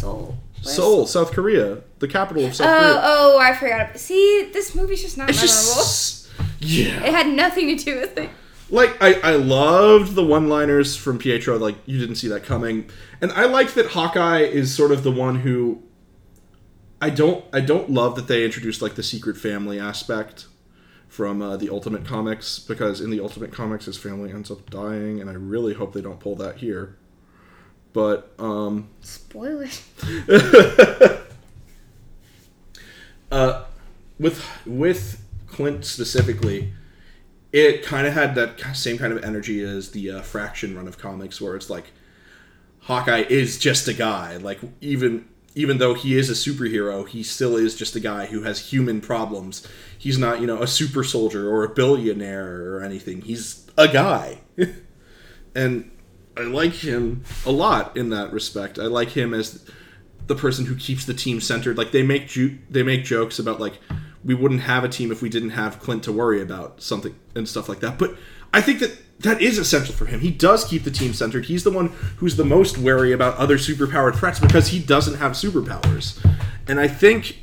Seoul. 0.00 0.36
Seoul, 0.62 1.06
South 1.06 1.32
Korea, 1.32 1.78
the 2.00 2.08
capital 2.08 2.44
of 2.44 2.54
South 2.54 2.66
Oh, 2.68 2.78
Korea. 2.80 3.00
oh, 3.04 3.38
I 3.38 3.54
forgot. 3.54 3.98
See, 3.98 4.50
this 4.52 4.74
movie's 4.74 5.00
just 5.02 5.16
not 5.16 5.30
It's 5.30 5.38
memorable. 5.38 5.82
just 5.82 6.28
yeah. 6.60 7.02
It 7.04 7.14
had 7.14 7.28
nothing 7.28 7.76
to 7.76 7.84
do 7.84 7.98
with 8.00 8.16
it. 8.18 8.28
like 8.70 8.96
I, 9.02 9.14
I 9.22 9.36
loved 9.36 10.14
the 10.14 10.24
one 10.24 10.48
liners 10.48 10.96
from 10.96 11.18
Pietro, 11.18 11.58
like 11.58 11.76
you 11.86 11.98
didn't 11.98 12.16
see 12.16 12.28
that 12.28 12.44
coming. 12.44 12.90
And 13.22 13.32
I 13.32 13.46
liked 13.46 13.74
that 13.76 13.86
Hawkeye 13.92 14.40
is 14.42 14.74
sort 14.74 14.92
of 14.92 15.02
the 15.02 15.10
one 15.12 15.36
who 15.40 15.82
I 17.00 17.08
don't 17.10 17.44
I 17.52 17.60
don't 17.60 17.90
love 17.90 18.14
that 18.16 18.28
they 18.28 18.44
introduced 18.44 18.82
like 18.82 18.94
the 18.94 19.02
secret 19.02 19.36
family 19.38 19.80
aspect 19.80 20.46
from 21.08 21.40
uh, 21.42 21.56
the 21.56 21.70
Ultimate 21.70 22.04
Comics 22.04 22.58
because 22.58 23.00
in 23.00 23.10
the 23.10 23.20
Ultimate 23.20 23.50
Comics 23.52 23.86
his 23.86 23.96
family 23.96 24.30
ends 24.30 24.50
up 24.50 24.68
dying 24.70 25.20
and 25.20 25.28
I 25.30 25.32
really 25.34 25.72
hope 25.74 25.92
they 25.94 26.02
don't 26.02 26.20
pull 26.20 26.36
that 26.36 26.56
here. 26.58 26.96
But 27.92 28.32
um 28.38 28.88
Spoilers. 29.00 29.82
uh, 33.32 33.64
with 34.18 34.44
with 34.66 35.24
Clint 35.48 35.84
specifically, 35.84 36.72
it 37.52 37.82
kind 37.82 38.06
of 38.06 38.12
had 38.12 38.34
that 38.36 38.76
same 38.76 38.98
kind 38.98 39.12
of 39.12 39.24
energy 39.24 39.62
as 39.62 39.90
the 39.90 40.10
uh, 40.10 40.22
Fraction 40.22 40.76
run 40.76 40.86
of 40.86 40.98
comics, 40.98 41.40
where 41.40 41.56
it's 41.56 41.70
like 41.70 41.92
Hawkeye 42.82 43.24
is 43.28 43.58
just 43.58 43.88
a 43.88 43.94
guy. 43.94 44.36
Like 44.36 44.60
even 44.80 45.26
even 45.54 45.78
though 45.78 45.94
he 45.94 46.16
is 46.16 46.30
a 46.30 46.34
superhero, 46.34 47.06
he 47.06 47.22
still 47.22 47.56
is 47.56 47.74
just 47.74 47.96
a 47.96 48.00
guy 48.00 48.26
who 48.26 48.42
has 48.42 48.70
human 48.70 49.00
problems. 49.00 49.66
He's 49.98 50.16
not, 50.16 50.40
you 50.40 50.46
know, 50.46 50.62
a 50.62 50.66
super 50.66 51.02
soldier 51.02 51.50
or 51.50 51.64
a 51.64 51.68
billionaire 51.68 52.72
or 52.72 52.82
anything. 52.82 53.22
He's 53.22 53.66
a 53.76 53.88
guy. 53.88 54.38
and 55.54 55.90
I 56.36 56.42
like 56.42 56.72
him 56.72 57.24
a 57.44 57.50
lot 57.50 57.96
in 57.96 58.10
that 58.10 58.32
respect. 58.32 58.78
I 58.78 58.84
like 58.84 59.10
him 59.10 59.34
as 59.34 59.64
the 60.26 60.34
person 60.34 60.66
who 60.66 60.76
keeps 60.76 61.04
the 61.04 61.14
team 61.14 61.40
centered. 61.40 61.76
Like 61.76 61.92
they 61.92 62.02
make 62.02 62.28
ju- 62.28 62.58
they 62.70 62.82
make 62.82 63.04
jokes 63.04 63.38
about 63.38 63.60
like 63.60 63.78
we 64.24 64.34
wouldn't 64.34 64.62
have 64.62 64.84
a 64.84 64.88
team 64.88 65.10
if 65.10 65.22
we 65.22 65.28
didn't 65.28 65.50
have 65.50 65.80
Clint 65.80 66.04
to 66.04 66.12
worry 66.12 66.40
about 66.40 66.82
something 66.82 67.14
and 67.34 67.48
stuff 67.48 67.68
like 67.68 67.80
that. 67.80 67.98
But 67.98 68.16
I 68.52 68.60
think 68.60 68.80
that 68.80 68.96
that 69.20 69.42
is 69.42 69.58
essential 69.58 69.94
for 69.94 70.06
him. 70.06 70.20
He 70.20 70.30
does 70.30 70.64
keep 70.64 70.84
the 70.84 70.90
team 70.90 71.12
centered. 71.12 71.46
He's 71.46 71.64
the 71.64 71.70
one 71.70 71.88
who's 72.16 72.36
the 72.36 72.44
most 72.44 72.78
wary 72.78 73.12
about 73.12 73.36
other 73.36 73.58
superpowered 73.58 74.16
threats 74.16 74.40
because 74.40 74.68
he 74.68 74.78
doesn't 74.78 75.16
have 75.16 75.32
superpowers. 75.32 76.24
And 76.66 76.80
I 76.80 76.88
think 76.88 77.38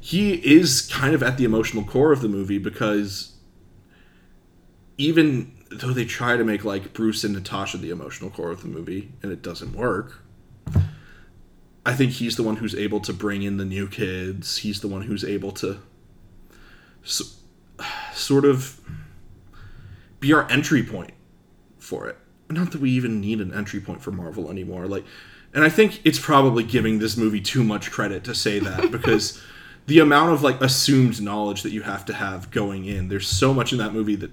he 0.00 0.34
is 0.34 0.88
kind 0.90 1.14
of 1.14 1.22
at 1.22 1.36
the 1.36 1.44
emotional 1.44 1.84
core 1.84 2.12
of 2.12 2.22
the 2.22 2.28
movie 2.28 2.58
because 2.58 3.36
even 4.96 5.54
though 5.70 5.92
they 5.92 6.04
try 6.04 6.36
to 6.36 6.44
make 6.44 6.64
like 6.64 6.92
Bruce 6.92 7.24
and 7.24 7.34
Natasha 7.34 7.78
the 7.78 7.90
emotional 7.90 8.30
core 8.30 8.50
of 8.50 8.62
the 8.62 8.68
movie 8.68 9.12
and 9.22 9.32
it 9.32 9.42
doesn't 9.42 9.74
work, 9.74 10.22
I 11.84 11.94
think 11.94 12.12
he's 12.12 12.36
the 12.36 12.42
one 12.42 12.56
who's 12.56 12.74
able 12.74 13.00
to 13.00 13.12
bring 13.12 13.42
in 13.42 13.56
the 13.56 13.64
new 13.64 13.88
kids. 13.88 14.58
He's 14.58 14.80
the 14.80 14.88
one 14.88 15.02
who's 15.02 15.24
able 15.24 15.52
to 15.52 15.78
so, 17.02 17.24
sort 18.12 18.44
of 18.44 18.80
be 20.20 20.32
our 20.32 20.50
entry 20.50 20.82
point 20.82 21.12
for 21.78 22.08
it. 22.08 22.18
Not 22.50 22.72
that 22.72 22.80
we 22.80 22.90
even 22.90 23.20
need 23.20 23.40
an 23.40 23.54
entry 23.54 23.80
point 23.80 24.02
for 24.02 24.10
Marvel 24.10 24.50
anymore. 24.50 24.86
Like, 24.86 25.04
and 25.54 25.64
I 25.64 25.68
think 25.68 26.00
it's 26.04 26.18
probably 26.18 26.64
giving 26.64 26.98
this 26.98 27.16
movie 27.16 27.40
too 27.40 27.62
much 27.62 27.90
credit 27.90 28.24
to 28.24 28.34
say 28.34 28.58
that 28.58 28.90
because 28.90 29.40
the 29.86 30.00
amount 30.00 30.32
of 30.32 30.42
like 30.42 30.60
assumed 30.60 31.22
knowledge 31.22 31.62
that 31.62 31.72
you 31.72 31.82
have 31.82 32.04
to 32.06 32.12
have 32.12 32.50
going 32.50 32.84
in, 32.84 33.08
there's 33.08 33.26
so 33.26 33.54
much 33.54 33.72
in 33.72 33.78
that 33.78 33.94
movie 33.94 34.16
that 34.16 34.30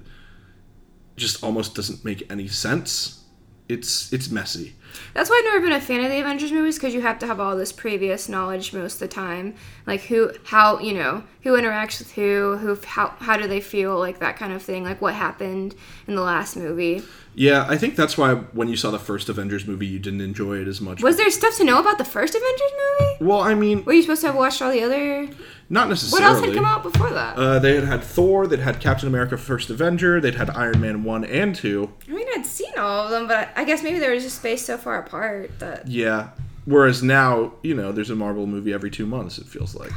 just 1.15 1.43
almost 1.43 1.75
doesn't 1.75 2.03
make 2.03 2.29
any 2.31 2.47
sense. 2.47 3.23
It's 3.67 4.11
it's 4.13 4.29
messy. 4.29 4.75
That's 5.13 5.29
why 5.29 5.37
I've 5.43 5.53
never 5.53 5.65
been 5.65 5.75
a 5.75 5.81
fan 5.81 6.03
of 6.03 6.09
the 6.09 6.19
Avengers 6.19 6.51
movies 6.51 6.75
because 6.75 6.93
you 6.93 7.01
have 7.01 7.19
to 7.19 7.27
have 7.27 7.39
all 7.39 7.55
this 7.55 7.71
previous 7.71 8.29
knowledge 8.29 8.73
most 8.73 8.95
of 8.95 8.99
the 8.99 9.07
time, 9.07 9.55
like 9.85 10.01
who, 10.01 10.31
how, 10.45 10.79
you 10.79 10.93
know, 10.93 11.23
who 11.41 11.51
interacts 11.51 11.99
with 11.99 12.11
who, 12.13 12.57
who, 12.57 12.77
how, 12.85 13.15
how 13.19 13.37
do 13.37 13.47
they 13.47 13.61
feel, 13.61 13.97
like 13.99 14.19
that 14.19 14.37
kind 14.37 14.53
of 14.53 14.61
thing, 14.61 14.83
like 14.83 15.01
what 15.01 15.13
happened 15.13 15.75
in 16.07 16.15
the 16.15 16.21
last 16.21 16.55
movie. 16.55 17.03
Yeah, 17.37 17.65
I 17.67 17.77
think 17.77 17.97
that's 17.97 18.17
why 18.17 18.33
when 18.33 18.69
you 18.69 18.77
saw 18.77 18.91
the 18.91 18.99
first 18.99 19.27
Avengers 19.27 19.67
movie, 19.67 19.85
you 19.85 19.99
didn't 19.99 20.21
enjoy 20.21 20.61
it 20.61 20.67
as 20.69 20.79
much. 20.79 21.03
Was 21.03 21.17
there 21.17 21.29
stuff 21.29 21.57
to 21.57 21.65
know 21.65 21.79
about 21.79 21.97
the 21.97 22.05
first 22.05 22.33
Avengers 22.33 22.71
movie? 22.99 23.25
well, 23.29 23.41
I 23.41 23.53
mean, 23.55 23.83
Were 23.83 23.93
you 23.93 24.01
supposed 24.01 24.21
to 24.21 24.27
have 24.27 24.35
watched 24.35 24.61
all 24.61 24.71
the 24.71 24.81
other? 24.81 25.27
not 25.69 25.89
necessarily. 25.89 26.23
What 26.23 26.35
else 26.35 26.45
had 26.45 26.55
come 26.55 26.65
out 26.65 26.83
before 26.83 27.09
that? 27.09 27.37
Uh, 27.37 27.59
they 27.59 27.75
had 27.75 27.83
had 27.83 28.03
Thor, 28.03 28.47
they'd 28.47 28.59
had 28.59 28.79
Captain 28.79 29.07
America: 29.07 29.37
First 29.37 29.69
Avenger, 29.69 30.21
they'd 30.21 30.35
had 30.35 30.49
Iron 30.51 30.79
Man 30.79 31.03
one 31.03 31.25
and 31.25 31.55
two. 31.55 31.91
I 32.07 32.13
mean, 32.13 32.27
I'd 32.35 32.45
seen 32.45 32.71
all 32.77 33.05
of 33.05 33.11
them, 33.11 33.27
but 33.27 33.49
I 33.55 33.63
guess 33.63 33.83
maybe 33.83 33.99
there 33.99 34.11
was 34.11 34.23
just 34.23 34.37
space 34.37 34.65
so 34.65 34.77
far 34.85 34.99
apart 34.99 35.57
that 35.59 35.87
Yeah. 35.87 36.29
Whereas 36.65 37.01
now, 37.03 37.53
you 37.61 37.73
know, 37.75 37.91
there's 37.91 38.09
a 38.11 38.15
Marvel 38.15 38.45
movie 38.47 38.71
every 38.71 38.89
two 38.91 39.05
months. 39.05 39.37
It 39.37 39.47
feels 39.47 39.75
like. 39.75 39.91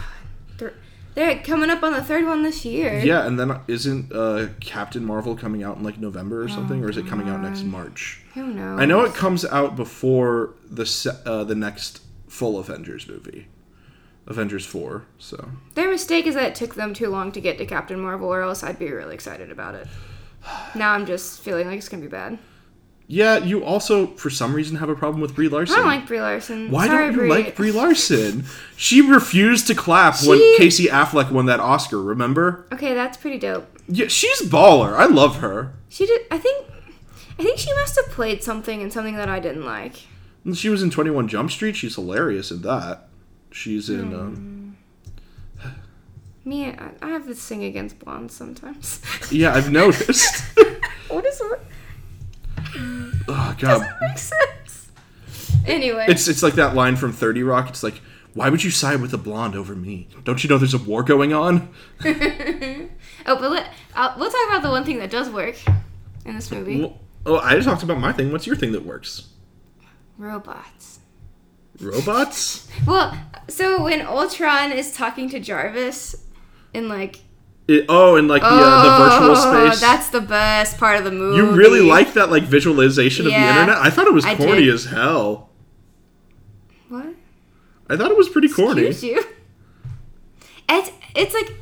they're, 0.59 0.75
they're 1.15 1.39
coming 1.41 1.71
up 1.71 1.83
on 1.83 1.93
the 1.93 2.03
third 2.03 2.25
one 2.27 2.43
this 2.43 2.65
year. 2.65 2.99
Yeah, 2.99 3.27
and 3.27 3.39
then 3.39 3.61
isn't 3.69 4.13
uh, 4.13 4.49
Captain 4.61 5.05
Marvel 5.05 5.35
coming 5.37 5.63
out 5.63 5.77
in 5.79 5.83
like 5.85 5.99
November 5.99 6.43
or 6.43 6.49
something, 6.49 6.83
or 6.85 6.91
is 6.91 6.97
it 6.97 7.07
coming 7.07 7.29
out 7.29 7.41
next 7.43 7.63
March? 7.65 8.23
Who 8.35 8.47
knows? 8.49 8.81
I 8.81 8.85
know 8.87 9.01
it 9.05 9.15
comes 9.15 9.45
out 9.45 9.77
before 9.77 10.55
the 10.71 10.85
se- 10.87 11.21
uh, 11.27 11.45
the 11.45 11.55
next 11.55 12.01
full 12.29 12.59
Avengers 12.59 13.09
movie, 13.09 13.47
Avengers 14.27 14.65
four. 14.67 15.05
So 15.19 15.51
Their 15.75 15.91
mistake 15.91 16.27
is 16.27 16.35
that 16.35 16.45
it 16.49 16.55
took 16.55 16.75
them 16.75 16.93
too 16.95 17.09
long 17.09 17.33
to 17.33 17.41
get 17.41 17.57
to 17.59 17.67
Captain 17.67 17.99
Marvel, 18.01 18.29
or 18.29 18.43
else 18.43 18.63
I'd 18.63 18.79
be 18.79 18.91
really 18.93 19.15
excited 19.15 19.51
about 19.51 19.75
it. 19.75 19.87
Now 20.75 20.93
I'm 20.93 21.05
just 21.07 21.41
feeling 21.41 21.67
like 21.67 21.79
it's 21.79 21.89
gonna 21.89 22.03
be 22.03 22.09
bad. 22.09 22.39
Yeah, 23.09 23.39
you 23.39 23.65
also 23.65 24.07
for 24.07 24.29
some 24.31 24.53
reason 24.55 24.77
have 24.77 24.89
a 24.91 24.95
problem 24.95 25.21
with 25.21 25.35
Brie 25.35 25.49
Larson. 25.49 25.75
I 25.75 25.79
don't 25.79 25.87
like 25.87 26.07
Brie 26.07 26.21
Larson. 26.21 26.71
Why 26.71 26.87
Sorry, 26.87 27.07
don't 27.07 27.13
you 27.15 27.19
Brie. 27.21 27.29
like 27.31 27.57
Brie 27.57 27.73
Larson? 27.73 28.45
She 28.77 29.01
refused 29.01 29.67
to 29.69 29.75
clap 29.75 30.23
when 30.25 30.39
Casey 30.59 30.87
Affleck 30.87 31.31
won 31.33 31.47
that 31.47 31.59
Oscar. 31.59 32.01
Remember? 32.01 32.67
Okay, 32.73 32.95
that's 32.95 33.17
pretty 33.17 33.39
dope. 33.39 33.67
Yeah, 33.89 34.07
she's 34.09 34.43
baller. 34.43 34.93
I 34.95 35.07
love 35.07 35.39
her. 35.39 35.73
She 35.89 36.07
did. 36.07 36.21
I 36.31 36.39
think. 36.39 36.67
I 37.39 37.43
think 37.43 37.59
she 37.59 37.73
must 37.75 37.97
have 37.97 38.11
played 38.15 38.43
something 38.43 38.81
in 38.81 38.91
something 38.91 39.17
that 39.17 39.29
I 39.29 39.41
didn't 39.41 39.65
like. 39.65 39.95
She 40.55 40.69
was 40.69 40.83
in 40.83 40.91
Twenty 40.91 41.11
One 41.11 41.29
Jump 41.29 41.51
Street. 41.51 41.77
She's 41.77 41.95
hilarious 41.95 42.51
in 42.51 42.63
that. 42.63 43.09
She's 43.51 43.89
in. 43.89 44.11
Hmm. 44.11 44.15
Um, 44.15 44.77
Me, 46.45 46.67
I, 46.67 46.91
I 47.03 47.09
have 47.11 47.27
this 47.27 47.45
thing 47.47 47.65
against 47.65 47.99
blondes 47.99 48.35
sometimes. 48.35 49.01
yeah, 49.31 49.55
I've 49.55 49.71
noticed. 49.73 50.43
what 51.09 51.25
is 51.27 51.39
what? 51.41 51.63
Oh 52.79 53.23
God, 53.29 53.61
Doesn't 53.61 54.01
make 54.01 54.19
sense. 54.19 54.91
Anyway, 55.67 56.07
it's 56.09 56.29
it's 56.29 56.43
like 56.43 56.55
that 56.55 56.75
line 56.75 56.97
from 56.97 57.13
Thirty 57.13 57.43
Rock. 57.43 57.69
It's 57.69 57.83
like, 57.83 58.01
why 58.35 58.49
would 58.49 58.63
you 58.65 58.71
side 58.71 59.01
with 59.01 59.13
a 59.13 59.19
blonde 59.19 59.55
over 59.55 59.75
me? 59.75 60.09
Don't 60.25 60.43
you 60.43 60.49
know 60.49 60.59
there's 60.59 60.75
a 60.75 60.79
war 60.79 61.03
going 61.03 61.33
on? 61.33 61.69
oh, 62.05 62.89
but 63.27 63.51
let, 63.51 63.73
I'll, 63.95 64.19
we'll 64.19 64.31
talk 64.31 64.49
about 64.49 64.63
the 64.63 64.71
one 64.71 64.85
thing 64.85 64.99
that 64.99 65.11
does 65.11 65.29
work 65.29 65.57
in 66.25 66.35
this 66.35 66.51
movie: 66.51 66.81
Well, 66.81 66.99
oh, 67.27 67.39
I 67.39 67.55
just 67.55 67.67
talked 67.67 67.83
about 67.83 67.99
my 67.99 68.13
thing. 68.13 68.33
What's 68.33 68.47
your 68.47 68.57
thing 68.57 68.73
that 68.73 68.85
works? 68.85 69.29
robots. 70.19 70.99
Robots? 71.81 72.69
Well, 72.87 73.17
so 73.49 73.83
when 73.83 74.03
Ultron 74.03 74.73
is 74.73 74.93
talking 74.93 75.29
to 75.31 75.41
Jarvis, 75.41 76.17
in 76.73 76.89
like 76.89 77.21
It, 77.69 77.85
oh, 77.91 78.17
and 78.17 78.29
like 78.29 78.41
the, 78.41 78.49
uh, 78.49 78.83
the 78.83 79.05
virtual 79.05 79.37
Oh, 79.37 79.69
space. 79.69 79.81
That's 79.81 80.09
the 80.09 80.23
best 80.23 80.79
part 80.79 80.97
of 80.99 81.05
the 81.05 81.11
movie. 81.13 81.37
You 81.37 81.51
really 81.51 81.81
like 81.83 82.15
that 82.15 82.31
like 82.31 82.45
visualization 82.45 83.27
of 83.27 83.33
the 83.33 83.39
internet? 83.39 83.77
I 83.77 83.91
thought 83.91 84.07
it 84.07 84.15
was 84.15 84.25
corny 84.25 84.69
as 84.71 84.87
hell. 84.87 85.51
what? 86.89 87.07
I 87.91 87.97
thought 87.97 88.11
it 88.11 88.17
was 88.17 88.29
pretty 88.31 88.49
corny. 88.49 88.87
Excuse 88.87 89.05
you. 89.05 89.25
It's 90.71 90.91
it's 91.15 91.35
like 91.35 91.53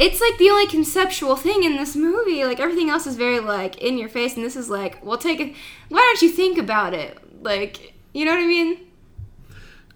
it's 0.00 0.20
like 0.20 0.38
the 0.38 0.50
only 0.50 0.66
conceptual 0.66 1.36
thing 1.36 1.62
in 1.62 1.76
this 1.76 1.94
movie. 1.94 2.44
Like 2.44 2.58
everything 2.58 2.90
else 2.90 3.06
is 3.06 3.14
very 3.16 3.38
like 3.38 3.78
in 3.78 3.98
your 3.98 4.08
face, 4.08 4.34
and 4.34 4.44
this 4.44 4.56
is 4.56 4.68
like, 4.68 5.04
well, 5.04 5.18
take 5.18 5.38
it. 5.40 5.54
Why 5.88 6.00
don't 6.00 6.22
you 6.22 6.28
think 6.30 6.58
about 6.58 6.92
it? 6.92 7.18
Like, 7.42 7.94
you 8.12 8.24
know 8.24 8.32
what 8.32 8.40
I 8.42 8.46
mean? 8.46 8.78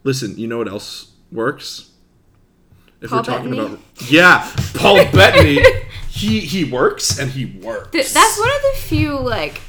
Listen, 0.04 0.36
you 0.38 0.46
know 0.46 0.58
what 0.58 0.68
else 0.68 1.12
works? 1.32 1.90
If 3.00 3.10
Paul 3.10 3.18
we're 3.20 3.24
talking 3.24 3.50
Bettany? 3.50 3.66
about 3.74 4.10
yeah, 4.10 4.52
Paul 4.74 4.96
Bettany, 5.12 5.62
he 6.08 6.40
he 6.40 6.64
works 6.64 7.18
and 7.18 7.30
he 7.30 7.44
works. 7.46 7.90
Th- 7.90 8.12
that's 8.12 8.38
one 8.38 8.48
of 8.48 8.62
the 8.74 8.80
few 8.80 9.18
like 9.18 9.60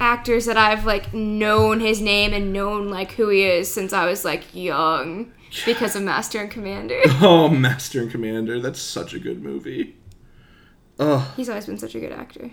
actors 0.00 0.46
that 0.46 0.56
I've 0.56 0.84
like 0.84 1.14
known 1.14 1.80
his 1.80 2.00
name 2.00 2.32
and 2.32 2.52
known 2.52 2.88
like 2.90 3.12
who 3.12 3.28
he 3.28 3.42
is 3.44 3.72
since 3.72 3.92
I 3.92 4.06
was 4.06 4.24
like 4.24 4.54
young 4.54 5.32
because 5.64 5.94
of 5.94 6.02
Master 6.02 6.40
and 6.40 6.50
Commander. 6.50 7.00
Oh, 7.20 7.48
Master 7.48 8.00
and 8.00 8.10
Commander, 8.10 8.58
that's 8.60 8.80
such 8.80 9.14
a 9.14 9.18
good 9.20 9.42
movie. 9.42 9.96
Oh 10.98 11.32
He's 11.36 11.48
always 11.48 11.66
been 11.66 11.78
such 11.78 11.94
a 11.94 12.00
good 12.00 12.12
actor. 12.12 12.50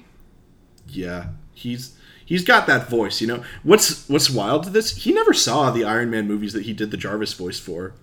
yeah, 0.88 1.30
he's 1.54 1.98
he's 2.26 2.44
got 2.44 2.68
that 2.68 2.88
voice. 2.90 3.20
You 3.22 3.28
know 3.28 3.44
what's 3.64 4.08
what's 4.10 4.30
wild 4.30 4.64
to 4.66 4.70
this? 4.70 4.96
He 4.98 5.12
never 5.12 5.34
saw 5.34 5.72
the 5.72 5.84
Iron 5.84 6.10
Man 6.12 6.28
movies 6.28 6.54
that 6.54 6.64
he 6.66 6.74
did 6.74 6.92
the 6.92 6.98
Jarvis 6.98 7.34
voice 7.34 7.60
for. 7.60 7.94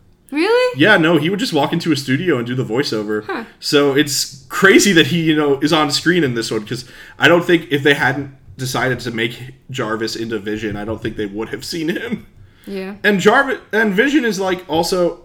Yeah, 0.77 0.97
no, 0.97 1.19
he 1.19 1.31
would 1.31 1.39
just 1.39 1.53
walk 1.53 1.73
into 1.73 1.93
a 1.93 1.97
studio 1.97 2.39
and 2.39 2.47
do 2.47 2.55
the 2.55 2.65
voiceover. 2.65 3.25
Huh. 3.25 3.45
So 3.61 3.97
it's 3.97 4.47
crazy 4.49 4.93
that 4.93 5.09
he, 5.09 5.23
you 5.23 5.35
know, 5.35 5.59
is 5.61 5.73
on 5.73 5.91
screen 5.91 6.25
in 6.25 6.35
this 6.35 6.51
one 6.51 6.61
because 6.61 6.89
I 7.19 7.29
don't 7.29 7.45
think 7.45 7.69
if 7.71 7.83
they 7.83 7.95
hadn't 7.95 8.37
decided 8.57 9.01
to 9.01 9.11
make 9.11 9.55
Jarvis 9.71 10.17
into 10.17 10.39
Vision, 10.39 10.77
I 10.77 10.85
don't 10.85 11.03
think 11.03 11.17
they 11.17 11.27
would 11.27 11.51
have 11.51 11.65
seen 11.65 11.89
him. 11.89 12.27
Yeah. 12.67 12.97
And 13.05 13.21
Jarvis 13.21 13.61
and 13.73 13.95
Vision 13.95 14.25
is 14.25 14.41
like 14.41 14.69
also 14.69 15.25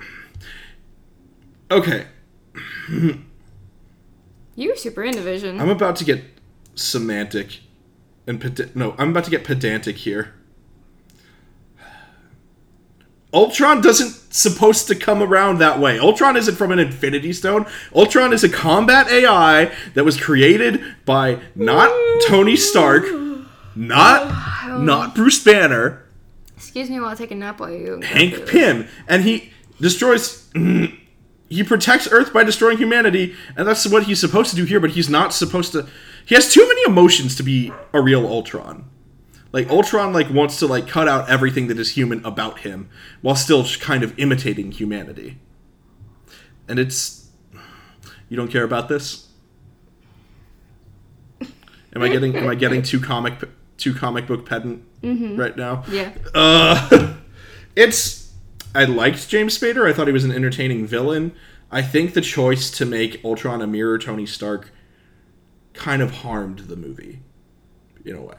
okay. 1.70 2.06
You 4.56 4.70
were 4.70 4.76
super 4.76 5.04
into 5.04 5.22
Vision. 5.22 5.60
I'm 5.60 5.70
about 5.70 5.96
to 5.98 6.06
get 6.06 6.24
semantic 6.76 7.62
and 8.28 8.40
ped- 8.40 8.76
no, 8.76 8.96
I'm 8.98 9.10
about 9.10 9.24
to 9.26 9.32
get 9.32 9.44
pedantic 9.44 9.98
here. 9.98 10.34
Ultron 13.34 13.82
doesn't 13.82 14.34
supposed 14.34 14.88
to 14.88 14.96
come 14.96 15.22
around 15.22 15.60
that 15.60 15.80
way. 15.80 15.98
Ultron 15.98 16.36
isn't 16.36 16.56
from 16.56 16.72
an 16.72 16.80
Infinity 16.80 17.34
Stone. 17.34 17.66
Ultron 17.96 18.34
is 18.34 18.44
a 18.44 18.50
combat 18.50 19.10
AI 19.10 19.72
that 19.94 20.04
was 20.04 20.20
created 20.20 20.84
by 21.06 21.40
not 21.56 21.90
Tony 22.28 22.56
Stark, 22.56 23.06
not 23.76 24.28
not 24.82 25.16
Bruce 25.16 25.44
Banner, 25.44 26.06
Excuse 26.62 26.92
me 26.92 27.00
while 27.00 27.10
I 27.10 27.16
take 27.16 27.32
a 27.32 27.36
nap 27.36 27.60
while 27.60 27.72
you. 27.72 28.00
Hank. 28.02 28.48
Pym, 28.48 28.88
and 29.08 29.24
he 29.24 29.52
destroys. 29.80 30.50
He 31.50 31.66
protects 31.66 32.08
Earth 32.10 32.32
by 32.32 32.46
destroying 32.46 32.78
humanity, 32.78 33.36
and 33.58 33.68
that's 33.68 33.86
what 33.86 34.04
he's 34.04 34.22
supposed 34.22 34.52
to 34.52 34.56
do 34.56 34.64
here. 34.64 34.80
But 34.80 34.92
he's 34.92 35.10
not 35.10 35.34
supposed 35.34 35.74
to. 35.74 35.86
He 36.26 36.34
has 36.34 36.50
too 36.50 36.66
many 36.66 36.82
emotions 36.88 37.36
to 37.36 37.44
be 37.44 37.74
a 37.92 38.02
real 38.02 38.26
Ultron. 38.26 38.90
Like 39.52 39.70
Ultron 39.70 40.14
like 40.14 40.30
wants 40.30 40.58
to 40.60 40.68
like 40.68 40.88
cut 40.88 41.08
out 41.08 41.30
everything 41.30 41.68
that 41.68 41.78
is 41.78 41.92
human 41.92 42.24
about 42.26 42.60
him 42.60 42.90
while 43.22 43.36
still 43.36 43.66
kind 43.80 44.04
of 44.04 44.18
imitating 44.18 44.72
humanity. 44.72 45.40
And 46.68 46.80
it's 46.80 47.30
you 48.30 48.38
don't 48.38 48.50
care 48.50 48.64
about 48.64 48.88
this? 48.88 49.28
Am 51.96 52.02
I 52.02 52.08
getting 52.08 52.36
am 52.36 52.48
I 52.48 52.56
getting 52.56 52.82
too 52.82 53.02
comic 53.02 53.34
too 53.78 53.94
comic 53.94 54.28
book 54.28 54.46
pedant 54.46 54.84
right 55.38 55.58
now? 55.58 55.84
Yeah. 55.90 56.14
Uh, 56.34 57.16
it's 57.76 58.32
I 58.74 58.86
liked 58.86 59.28
James 59.28 59.58
Spader. 59.58 59.90
I 59.90 59.92
thought 59.94 60.08
he 60.08 60.14
was 60.14 60.24
an 60.24 60.32
entertaining 60.32 60.88
villain. 60.88 61.34
I 61.70 61.82
think 61.82 62.14
the 62.14 62.22
choice 62.22 62.70
to 62.72 62.86
make 62.86 63.24
Ultron 63.24 63.62
a 63.62 63.68
mirror 63.68 63.98
Tony 63.98 64.26
Stark 64.26 64.72
kind 65.74 66.02
of 66.02 66.12
harmed 66.12 66.60
the 66.60 66.76
movie 66.76 67.22
in 68.06 68.16
a 68.16 68.22
way. 68.22 68.36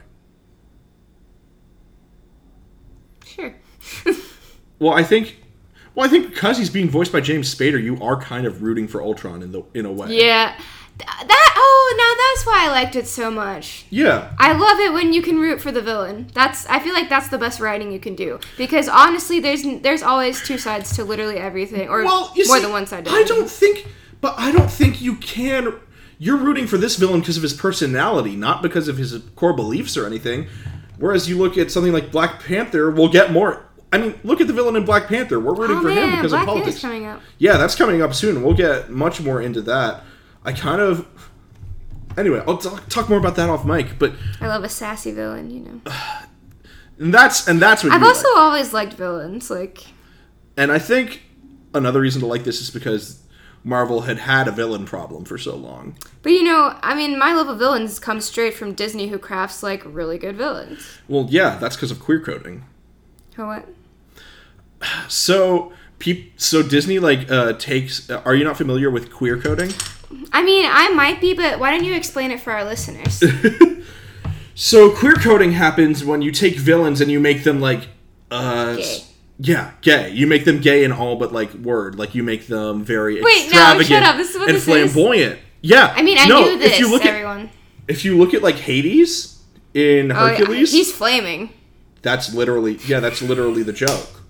Well, 4.79 4.93
I 4.93 5.03
think 5.03 5.37
well, 5.95 6.05
I 6.05 6.09
think 6.09 6.29
because 6.29 6.57
he's 6.57 6.69
being 6.69 6.89
voiced 6.89 7.11
by 7.11 7.21
James 7.21 7.53
Spader, 7.53 7.81
you 7.81 8.01
are 8.01 8.19
kind 8.19 8.45
of 8.45 8.63
rooting 8.63 8.87
for 8.87 9.01
Ultron 9.01 9.41
in 9.41 9.51
the 9.51 9.63
in 9.73 9.85
a 9.85 9.91
way. 9.91 10.09
Yeah. 10.09 10.55
Th- 10.97 11.07
That 11.27 11.53
oh 11.55 11.95
now 11.97 12.23
that's 12.23 12.45
why 12.45 12.67
I 12.67 12.71
liked 12.71 12.95
it 12.95 13.07
so 13.07 13.29
much. 13.29 13.85
Yeah. 13.89 14.33
I 14.39 14.53
love 14.53 14.79
it 14.79 14.91
when 14.93 15.13
you 15.13 15.21
can 15.21 15.39
root 15.39 15.61
for 15.61 15.71
the 15.71 15.81
villain. 15.81 16.27
That's 16.33 16.65
I 16.67 16.79
feel 16.79 16.93
like 16.93 17.09
that's 17.09 17.27
the 17.29 17.37
best 17.37 17.59
writing 17.59 17.91
you 17.91 17.99
can 17.99 18.15
do 18.15 18.39
because 18.57 18.89
honestly, 18.89 19.39
there's 19.39 19.63
there's 19.81 20.03
always 20.03 20.41
two 20.45 20.57
sides 20.57 20.95
to 20.95 21.03
literally 21.03 21.37
everything, 21.37 21.87
or 21.87 22.03
Well, 22.03 22.33
more 22.35 22.57
see, 22.57 22.59
than 22.61 22.71
one 22.71 22.87
side. 22.87 23.07
I 23.07 23.23
don't 23.23 23.49
think, 23.49 23.87
but 24.19 24.33
I 24.37 24.51
don't 24.51 24.71
think 24.71 25.01
you 25.01 25.15
can. 25.15 25.79
You're 26.19 26.37
rooting 26.37 26.67
for 26.67 26.77
this 26.77 26.95
villain 26.95 27.19
because 27.19 27.37
of 27.37 27.43
his 27.43 27.53
personality, 27.53 28.35
not 28.35 28.61
because 28.61 28.87
of 28.87 28.97
his 28.97 29.17
core 29.35 29.53
beliefs 29.53 29.97
or 29.97 30.05
anything. 30.05 30.47
Whereas 30.97 31.27
you 31.27 31.37
look 31.37 31.57
at 31.57 31.69
something 31.71 31.91
like 31.91 32.11
Black 32.11 32.41
Panther, 32.43 32.89
we'll 32.91 33.09
get 33.09 33.31
more. 33.31 33.65
I 33.93 33.99
mean, 33.99 34.19
look 34.23 34.41
at 34.41 34.47
the 34.47 34.53
villain 34.53 34.75
in 34.75 34.85
Black 34.85 35.07
Panther. 35.07 35.39
We're 35.39 35.53
rooting 35.53 35.77
Oh 35.77 35.81
for 35.83 35.89
him 35.89 36.09
because 36.15 36.31
Black 36.31 36.47
of 36.47 36.47
Panther's 36.47 36.79
politics. 36.79 36.81
coming 36.81 37.05
up. 37.05 37.21
Yeah, 37.37 37.57
that's 37.57 37.75
coming 37.75 38.01
up 38.01 38.15
soon. 38.15 38.41
We'll 38.41 38.55
get 38.55 38.89
much 38.89 39.21
more 39.21 39.39
into 39.39 39.61
that. 39.61 40.03
I 40.43 40.51
kind 40.53 40.81
of. 40.81 41.07
Anyway, 42.17 42.43
I'll 42.47 42.57
talk, 42.57 42.89
talk 42.89 43.07
more 43.07 43.19
about 43.19 43.35
that 43.35 43.49
off 43.49 43.65
mic, 43.65 43.99
but 43.99 44.13
I 44.41 44.47
love 44.47 44.63
a 44.63 44.69
sassy 44.69 45.11
villain. 45.11 45.51
You 45.51 45.59
know. 45.61 45.93
and 46.99 47.13
that's 47.13 47.47
and 47.47 47.61
that's 47.61 47.83
what 47.83 47.93
I've 47.93 48.01
also 48.03 48.27
like. 48.29 48.37
always 48.37 48.73
liked 48.73 48.93
villains. 48.93 49.49
Like 49.51 49.85
And 50.57 50.71
I 50.71 50.79
think 50.79 51.21
another 51.75 52.01
reason 52.01 52.21
to 52.21 52.27
like 52.27 52.43
this 52.45 52.61
is 52.61 52.71
because 52.71 53.21
Marvel 53.63 54.01
had 54.01 54.17
had 54.19 54.47
a 54.47 54.51
villain 54.51 54.85
problem 54.85 55.23
for 55.23 55.37
so 55.37 55.55
long. 55.55 55.95
But 56.23 56.31
you 56.31 56.43
know, 56.43 56.77
I 56.81 56.95
mean, 56.95 57.17
my 57.19 57.33
love 57.33 57.47
of 57.47 57.59
villains 57.59 57.99
comes 57.99 58.25
straight 58.25 58.55
from 58.55 58.73
Disney, 58.73 59.07
who 59.07 59.19
crafts 59.19 59.61
like 59.63 59.83
really 59.85 60.17
good 60.17 60.35
villains. 60.35 60.97
Well, 61.07 61.27
yeah, 61.29 61.57
that's 61.57 61.75
because 61.75 61.91
of 61.91 61.99
queer 61.99 62.19
coding. 62.19 62.65
Who 63.35 63.45
what? 63.47 63.67
So, 65.07 65.71
peop- 65.99 66.39
so 66.39 66.61
Disney 66.63 66.99
like 66.99 67.29
uh, 67.31 67.53
takes. 67.53 68.09
Are 68.09 68.35
you 68.35 68.43
not 68.43 68.57
familiar 68.57 68.89
with 68.89 69.11
queer 69.11 69.37
coding? 69.39 69.71
I 70.31 70.43
mean, 70.43 70.65
I 70.69 70.89
might 70.89 71.19
be, 71.21 71.33
but 71.33 71.59
why 71.59 71.71
don't 71.71 71.83
you 71.83 71.93
explain 71.93 72.31
it 72.31 72.39
for 72.39 72.51
our 72.53 72.63
listeners? 72.63 73.23
So, 74.55 74.91
queer 74.91 75.13
coding 75.15 75.53
happens 75.53 76.05
when 76.05 76.21
you 76.21 76.31
take 76.31 76.55
villains 76.57 77.01
and 77.01 77.09
you 77.09 77.19
make 77.19 77.43
them 77.43 77.59
like. 77.59 77.87
Uh, 78.29 78.75
Gay. 78.75 79.03
Yeah, 79.39 79.71
gay. 79.81 80.11
You 80.11 80.27
make 80.27 80.45
them 80.45 80.59
gay 80.61 80.83
in 80.83 80.91
all 80.91 81.15
but 81.15 81.33
like 81.33 81.51
word. 81.55 81.95
Like 81.97 82.13
you 82.13 82.21
make 82.21 82.45
them 82.45 82.83
very 82.83 83.15
Wait, 83.15 83.23
no, 83.23 83.73
extravagant 83.73 83.87
shut 83.87 84.03
up. 84.03 84.15
This 84.15 84.29
is 84.29 84.37
what 84.37 84.47
and 84.49 84.55
this 84.55 84.67
is. 84.67 84.93
flamboyant. 84.93 85.39
Yeah. 85.61 85.91
I 85.95 86.03
mean, 86.03 86.19
I 86.19 86.27
no, 86.27 86.41
knew 86.45 86.59
this. 86.59 86.73
If 86.73 86.79
you 86.79 86.91
look 86.91 87.01
at 87.03 87.07
everyone. 87.15 87.49
if 87.87 88.05
you 88.05 88.15
look 88.17 88.35
at 88.35 88.43
like 88.43 88.55
Hades 88.55 89.41
in 89.73 90.11
Oh, 90.11 90.27
yeah, 90.27 90.37
Hercules, 90.37 90.71
he's 90.71 90.95
flaming. 90.95 91.49
That's 92.03 92.31
literally 92.33 92.77
yeah, 92.85 92.99
that's 92.99 93.23
literally 93.23 93.63
the 93.63 93.73
joke. 93.73 94.21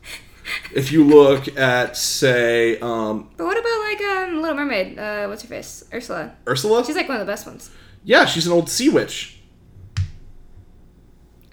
If 0.76 0.92
you 0.92 1.04
look 1.04 1.56
at 1.58 1.96
say 1.98 2.80
um, 2.80 3.30
But 3.38 3.46
what 3.46 3.58
about 3.58 3.80
like 3.84 4.02
um 4.02 4.42
Little 4.42 4.58
Mermaid? 4.58 4.98
Uh, 4.98 5.28
what's 5.28 5.42
her 5.44 5.48
face? 5.48 5.84
Ursula. 5.94 6.34
Ursula, 6.48 6.84
She's 6.86 6.96
like 6.96 7.08
one 7.08 7.20
of 7.20 7.26
the 7.26 7.32
best 7.32 7.46
ones. 7.46 7.70
yeah, 8.04 8.26
she's 8.26 8.46
an 8.48 8.54
old 8.54 8.70
sea 8.70 8.90
witch. 8.90 9.40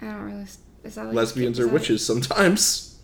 I 0.02 0.06
don't 0.06 0.22
really. 0.22 0.46
Is 0.84 0.94
that 0.94 1.06
like, 1.06 1.14
Lesbians 1.14 1.60
are 1.60 1.64
that- 1.64 1.72
witches 1.72 2.04
sometimes. 2.04 2.98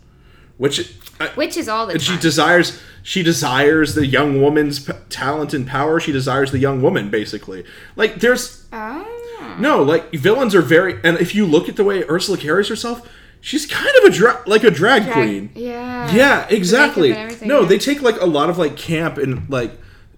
which 0.57 0.95
I, 1.21 1.31
Witches 1.37 1.69
all 1.69 1.87
the 1.87 1.95
time. 1.95 2.01
she 2.01 2.17
desires 2.19 2.81
she 3.03 3.23
desires 3.23 3.95
the 3.95 4.07
young 4.07 4.41
woman's 4.43 4.81
p- 4.81 4.93
talent 5.11 5.55
and 5.55 5.67
power. 5.67 6.01
She 6.01 6.13
desires 6.13 6.51
the 6.51 6.59
young 6.59 6.83
woman, 6.83 7.11
basically. 7.11 7.65
Like 7.95 8.17
there's 8.17 8.67
oh. 8.73 9.57
no 9.59 9.83
like 9.83 10.11
villains 10.13 10.55
are 10.55 10.63
very, 10.63 10.99
and 11.05 11.19
if 11.19 11.35
you 11.35 11.47
look 11.47 11.69
at 11.69 11.77
the 11.77 11.85
way 11.85 12.03
Ursula 12.05 12.37
carries 12.39 12.69
herself, 12.69 13.09
she's 13.41 13.67
kind 13.67 13.91
of 13.99 14.05
a 14.05 14.11
dra- 14.11 14.43
like 14.47 14.65
a 14.65 14.71
drag, 14.71 15.05
Drag- 15.05 15.15
queen. 15.15 15.51
Yeah. 15.55 16.13
Yeah, 16.15 16.47
exactly. 16.49 17.13
everything, 17.13 17.49
No, 17.49 17.61
yeah. 17.63 17.69
they 17.69 17.79
take 17.79 18.03
like 18.03 18.21
a 18.21 18.27
lot 18.27 18.51
of 18.51 18.59
like 18.59 18.77
camp 18.77 19.19
and 19.19 19.49
like 19.49 19.73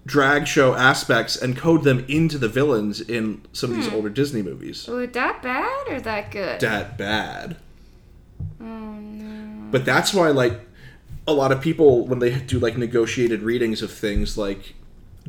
drag 0.05 0.47
show 0.47 0.73
aspects 0.73 1.35
and 1.35 1.55
code 1.55 1.83
them 1.83 2.03
into 2.07 2.37
the 2.37 2.47
villains 2.47 2.99
in 3.01 3.41
some 3.53 3.71
of 3.71 3.75
Hmm. 3.77 3.83
these 3.83 3.93
older 3.93 4.09
Disney 4.09 4.41
movies. 4.41 4.87
Was 4.87 5.09
that 5.11 5.41
bad 5.43 5.87
or 5.87 5.99
that 6.01 6.31
good? 6.31 6.59
That 6.61 6.97
bad. 6.97 7.57
oh 8.61 8.63
no. 8.65 9.67
But 9.71 9.85
that's 9.85 10.13
why 10.13 10.29
like 10.29 10.59
a 11.27 11.33
lot 11.33 11.51
of 11.51 11.61
people 11.61 12.07
when 12.07 12.19
they 12.19 12.39
do 12.39 12.57
like 12.59 12.77
negotiated 12.77 13.43
readings 13.43 13.81
of 13.81 13.91
things 13.91 14.37
like 14.37 14.73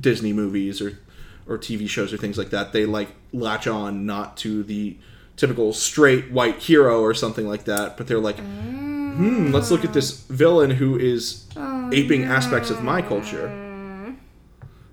Disney 0.00 0.33
movies 0.33 0.81
or 0.81 0.98
or 1.46 1.59
TV 1.59 1.88
shows 1.88 2.12
or 2.12 2.16
things 2.16 2.38
like 2.38 2.50
that, 2.50 2.72
they 2.72 2.87
like 2.87 3.09
latch 3.33 3.66
on 3.66 4.07
not 4.07 4.37
to 4.38 4.62
the 4.62 4.96
typical 5.40 5.72
straight 5.72 6.31
white 6.31 6.59
hero 6.59 7.00
or 7.00 7.14
something 7.14 7.48
like 7.48 7.64
that, 7.64 7.96
but 7.96 8.07
they're 8.07 8.20
like, 8.20 8.38
hmm, 8.38 9.50
let's 9.53 9.70
look 9.70 9.85
at 9.85 9.92
this 9.94 10.20
villain 10.26 10.70
who 10.70 10.98
is 10.98 11.46
Oh, 11.57 11.90
aping 11.92 12.24
aspects 12.24 12.70
of 12.70 12.83
my 12.83 13.00
culture. 13.03 13.48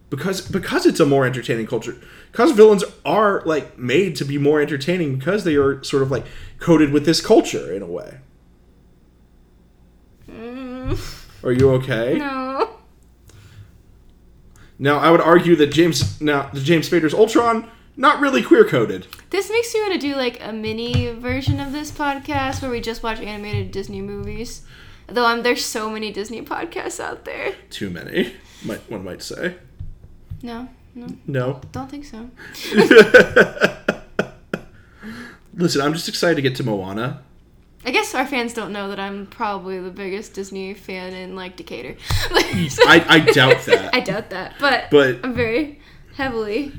because 0.10 0.42
because 0.42 0.86
it's 0.86 1.00
a 1.02 1.06
more 1.06 1.26
entertaining 1.26 1.68
culture. 1.68 1.96
Because 2.32 2.52
villains 2.52 2.84
are 3.06 3.44
like 3.46 3.78
made 3.78 4.16
to 4.18 4.26
be 4.26 4.38
more 4.38 4.62
entertaining 4.62 5.18
because 5.18 5.44
they 5.44 5.56
are 5.56 5.84
sort 5.84 6.02
of 6.02 6.10
like 6.12 6.26
coated 6.60 6.92
with 6.92 7.06
this 7.06 7.20
culture 7.22 7.72
in 7.74 7.82
a 7.82 7.86
way. 7.86 8.20
Mm, 10.30 10.98
are 11.44 11.52
you 11.52 11.70
okay? 11.72 12.18
No. 12.18 12.70
now 14.80 14.98
i 15.00 15.10
would 15.10 15.22
argue 15.22 15.56
that 15.56 15.68
james 15.72 16.20
now 16.22 16.50
the 16.54 16.60
james 16.60 16.88
spader's 16.90 17.14
ultron 17.14 17.68
not 17.98 18.20
really 18.22 18.44
queer 18.44 18.64
coded 18.64 19.08
This 19.32 19.50
makes 19.50 19.74
me 19.74 19.82
want 19.82 19.94
to 19.94 20.00
do 20.00 20.16
like 20.16 20.40
a 20.42 20.54
mini 20.54 21.10
version 21.12 21.60
of 21.60 21.72
this 21.72 21.92
podcast 21.92 22.62
where 22.62 22.70
we 22.72 22.80
just 22.80 23.02
watch 23.04 23.20
animated 23.20 23.72
Disney 23.72 24.02
movies. 24.02 24.62
Though 25.08 25.26
um, 25.26 25.42
there's 25.44 25.66
so 25.66 25.90
many 25.90 26.12
Disney 26.12 26.42
podcasts 26.44 27.00
out 27.00 27.26
there. 27.26 27.56
too 27.70 27.90
many 27.90 28.34
might 28.64 28.90
one 28.90 29.04
might 29.04 29.22
say 29.24 29.56
No, 30.44 30.70
no, 30.96 31.08
no 31.26 31.62
don't 31.72 31.90
think 31.90 32.06
so. 32.06 32.30
listen 35.54 35.82
i'm 35.82 35.94
just 35.94 36.08
excited 36.08 36.36
to 36.36 36.42
get 36.42 36.56
to 36.56 36.64
moana 36.64 37.22
I 37.86 37.92
guess 37.92 38.14
our 38.16 38.26
fans 38.28 38.54
don't 38.54 38.74
know 38.74 38.90
that 38.90 39.00
I'm 39.00 39.28
probably 39.28 39.80
the 39.80 39.92
biggest 39.92 40.34
Disney 40.34 40.74
fan 40.74 41.14
in 41.14 41.38
like 41.38 41.56
Decatur. 41.56 41.96
I, 42.32 43.06
I 43.08 43.20
doubt 43.32 43.62
that 43.66 43.94
I 43.96 44.02
doubt 44.02 44.30
that, 44.32 44.56
but 44.60 44.90
But- 44.92 45.20
I'm 45.24 45.34
very 45.34 45.80
heavily 46.18 46.74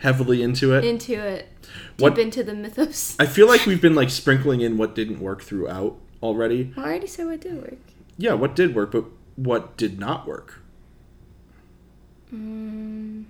heavily 0.00 0.42
into 0.42 0.72
it 0.74 0.84
into 0.84 1.14
it. 1.14 1.46
Deep 1.62 2.00
What- 2.00 2.18
into 2.18 2.42
the 2.42 2.54
mythos. 2.54 3.16
i 3.20 3.26
feel 3.26 3.46
like 3.46 3.64
we've 3.66 3.80
been 3.82 3.94
like 3.94 4.10
sprinkling 4.22 4.60
in 4.60 4.76
what 4.76 4.94
didn't 4.94 5.20
work 5.20 5.42
throughout 5.42 5.96
already 6.22 6.72
Well, 6.76 6.84
I 6.86 6.90
already 6.90 7.06
said 7.06 7.26
what 7.26 7.40
did 7.40 7.54
work. 7.56 7.78
yeah 8.18 8.32
what 8.34 8.54
did 8.56 8.74
work 8.74 8.92
but 8.92 9.04
what 9.36 9.76
did 9.76 9.98
not 9.98 10.26
work 10.26 10.56
Mm, 12.32 13.24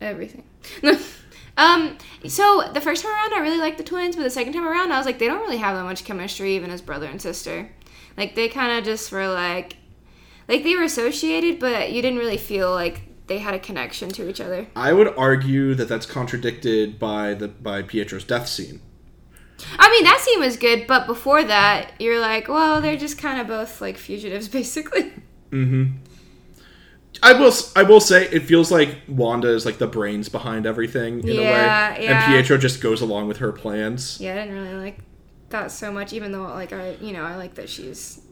everything. 0.00 0.44
um. 1.56 1.96
So 2.28 2.68
the 2.74 2.80
first 2.82 3.02
time 3.02 3.12
around, 3.14 3.32
I 3.32 3.38
really 3.38 3.56
liked 3.58 3.78
the 3.78 3.84
twins, 3.84 4.14
but 4.14 4.22
the 4.24 4.28
second 4.30 4.52
time 4.52 4.66
around, 4.66 4.92
I 4.92 4.98
was 4.98 5.06
like, 5.06 5.18
they 5.18 5.26
don't 5.26 5.40
really 5.40 5.56
have 5.56 5.74
that 5.74 5.84
much 5.84 6.04
chemistry, 6.04 6.54
even 6.54 6.70
as 6.70 6.82
brother 6.82 7.06
and 7.06 7.20
sister. 7.20 7.70
Like 8.18 8.34
they 8.34 8.48
kind 8.50 8.78
of 8.78 8.84
just 8.84 9.10
were 9.10 9.28
like, 9.28 9.76
like 10.48 10.64
they 10.64 10.76
were 10.76 10.82
associated, 10.82 11.58
but 11.58 11.92
you 11.92 12.02
didn't 12.02 12.18
really 12.18 12.36
feel 12.36 12.70
like 12.72 13.00
they 13.30 13.38
had 13.38 13.54
a 13.54 13.60
connection 13.60 14.08
to 14.10 14.28
each 14.28 14.40
other. 14.40 14.66
I 14.74 14.92
would 14.92 15.16
argue 15.16 15.76
that 15.76 15.88
that's 15.88 16.04
contradicted 16.04 16.98
by 16.98 17.32
the 17.32 17.46
by 17.46 17.80
Pietro's 17.80 18.24
death 18.24 18.48
scene. 18.48 18.80
I 19.78 19.88
mean, 19.88 20.02
that 20.02 20.18
scene 20.20 20.40
was 20.40 20.56
good, 20.56 20.86
but 20.88 21.06
before 21.06 21.44
that, 21.44 21.92
you're 22.00 22.18
like, 22.18 22.48
well, 22.48 22.80
they're 22.80 22.96
just 22.96 23.18
kind 23.18 23.40
of 23.40 23.46
both 23.46 23.80
like 23.80 23.96
fugitives, 23.98 24.48
basically. 24.60 25.12
Mm-hmm. 25.50 25.96
I 27.22 27.32
will. 27.34 27.52
I 27.76 27.84
will 27.84 28.00
say 28.00 28.26
it 28.28 28.40
feels 28.44 28.72
like 28.72 28.96
Wanda 29.08 29.48
is 29.48 29.64
like 29.64 29.78
the 29.78 29.86
brains 29.86 30.28
behind 30.28 30.66
everything 30.66 31.20
in 31.20 31.26
Yeah, 31.26 31.32
a 31.34 31.98
way, 31.98 32.04
yeah. 32.04 32.24
and 32.24 32.32
Pietro 32.34 32.58
just 32.58 32.80
goes 32.80 33.00
along 33.00 33.28
with 33.28 33.36
her 33.38 33.52
plans. 33.52 34.18
Yeah, 34.20 34.32
I 34.32 34.34
didn't 34.46 34.54
really 34.54 34.74
like 34.74 34.98
that 35.50 35.70
so 35.70 35.92
much, 35.92 36.12
even 36.12 36.32
though 36.32 36.42
like 36.44 36.72
I, 36.72 36.96
you 37.00 37.12
know, 37.12 37.22
I 37.24 37.36
like 37.36 37.54
that 37.54 37.68
she's 37.68 38.22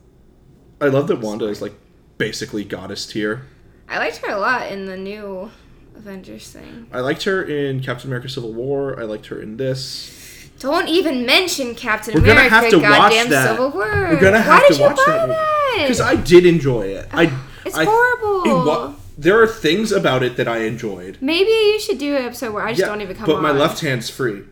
I 0.81 0.87
love 0.89 1.07
that 1.09 1.21
Wanda 1.21 1.47
is 1.47 1.63
like 1.63 1.75
basically 2.17 2.65
goddess 2.65 3.07
tier. 3.07 3.47
I 3.89 3.99
liked 3.99 4.19
her 4.19 4.31
a 4.31 4.39
lot 4.39 4.71
in 4.71 4.87
the 4.87 4.97
new 4.97 5.51
Avengers 5.97 6.51
thing. 6.51 6.87
I 6.93 7.01
liked 7.01 7.25
her 7.25 7.43
in 7.43 7.81
Captain 7.81 8.09
America: 8.09 8.29
Civil 8.29 8.53
War. 8.53 8.99
I 9.01 9.05
liked 9.05 9.27
her 9.27 9.41
in 9.41 9.57
this. 9.57 10.15
Don't 10.59 10.89
even 10.89 11.25
mention 11.25 11.75
Captain 11.75 12.15
We're 12.15 12.21
gonna 12.21 12.33
America. 12.33 12.55
have 12.55 12.71
to 12.71 12.77
watch 12.79 12.83
goddamn 13.13 13.31
that. 13.31 13.49
Civil 13.51 13.71
War. 13.71 13.87
We're 13.87 14.21
gonna 14.21 14.41
have 14.41 14.61
Why 14.63 14.69
to 14.69 14.73
did 14.75 14.79
you 14.79 14.85
watch 14.85 14.97
buy 14.97 15.27
that 15.27 15.75
because 15.83 16.01
I 16.01 16.17
did 16.17 16.45
enjoy 16.47 16.83
it. 16.89 17.09
I 17.13 17.33
It's 17.65 17.77
I- 17.77 17.85
horrible. 17.85 18.43
it 18.45 18.67
wa- 18.67 18.93
there 19.17 19.41
are 19.43 19.47
things 19.49 19.91
about 19.93 20.23
it 20.23 20.37
that 20.37 20.47
I 20.49 20.59
enjoyed. 20.59 21.19
Maybe 21.21 21.51
you 21.51 21.81
should 21.81 21.99
do 21.99 22.15
an 22.17 22.23
episode 22.23 22.53
where 22.55 22.65
I 22.65 22.73
just 22.73 22.85
don't 22.87 23.01
even 23.01 23.17
come 23.17 23.27
but 23.27 23.37
on. 23.37 23.43
my 23.43 23.51
left 23.51 23.81
hand's 23.81 24.09
free. 24.09 24.43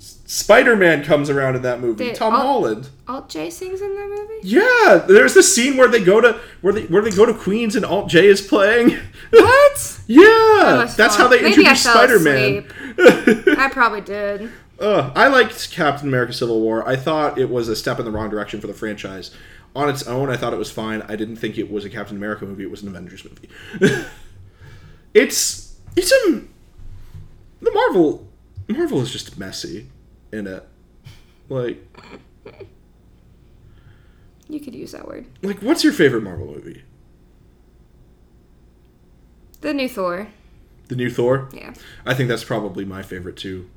Spider 0.00 0.76
Man 0.76 1.04
comes 1.04 1.28
around 1.28 1.56
in 1.56 1.62
that 1.62 1.80
movie. 1.80 2.06
They- 2.06 2.14
Tom 2.14 2.34
oh. 2.34 2.38
Holland. 2.38 2.88
Alt 3.06 3.28
J 3.28 3.50
sings 3.50 3.80
in 3.80 3.94
that 3.94 4.08
movie. 4.08 4.40
Yeah, 4.42 5.04
there's 5.06 5.34
the 5.34 5.42
scene 5.42 5.76
where 5.76 5.88
they 5.88 6.02
go 6.02 6.20
to 6.20 6.40
where 6.62 6.72
they 6.72 6.84
where 6.84 7.02
they 7.02 7.10
go 7.10 7.26
to 7.26 7.34
Queens 7.34 7.76
and 7.76 7.84
Alt 7.84 8.08
J 8.08 8.26
is 8.26 8.40
playing. 8.40 8.96
What? 9.30 10.00
yeah, 10.06 10.92
that's 10.96 11.16
how 11.16 11.28
they 11.28 11.42
maybe 11.42 11.62
introduced 11.62 11.82
Spider 11.82 12.18
Man. 12.18 12.66
I 13.58 13.68
probably 13.72 14.00
did. 14.00 14.50
Uh, 14.80 15.12
I 15.14 15.28
liked 15.28 15.70
Captain 15.70 16.08
America: 16.08 16.32
Civil 16.32 16.58
War. 16.62 16.88
I 16.88 16.96
thought 16.96 17.36
it 17.36 17.50
was 17.50 17.68
a 17.68 17.76
step 17.76 17.98
in 17.98 18.06
the 18.06 18.10
wrong 18.10 18.30
direction 18.30 18.62
for 18.62 18.66
the 18.66 18.72
franchise. 18.72 19.30
On 19.76 19.90
its 19.90 20.04
own, 20.04 20.30
I 20.30 20.38
thought 20.38 20.54
it 20.54 20.58
was 20.58 20.70
fine. 20.70 21.02
I 21.02 21.16
didn't 21.16 21.36
think 21.36 21.58
it 21.58 21.70
was 21.70 21.84
a 21.84 21.90
Captain 21.90 22.16
America 22.16 22.46
movie. 22.46 22.62
It 22.62 22.70
was 22.70 22.82
an 22.82 22.88
Avengers 22.88 23.22
movie. 23.22 23.50
it's 25.12 25.76
it's 25.96 26.10
a 26.10 26.42
the 27.60 27.70
Marvel 27.72 28.26
Marvel 28.72 29.00
is 29.00 29.10
just 29.12 29.38
messy 29.38 29.88
in 30.32 30.46
it. 30.46 30.66
Like 31.48 31.84
You 34.48 34.60
could 34.60 34.74
use 34.74 34.92
that 34.92 35.06
word. 35.06 35.26
like 35.42 35.60
what's 35.60 35.84
your 35.84 35.92
favorite 35.92 36.22
Marvel 36.22 36.46
movie? 36.46 36.82
The 39.60 39.74
new 39.74 39.88
Thor. 39.88 40.28
The 40.88 40.96
new 40.96 41.10
Thor. 41.10 41.48
Yeah. 41.52 41.74
I 42.06 42.14
think 42.14 42.28
that's 42.28 42.44
probably 42.44 42.84
my 42.84 43.02
favorite 43.02 43.36
too. 43.36 43.68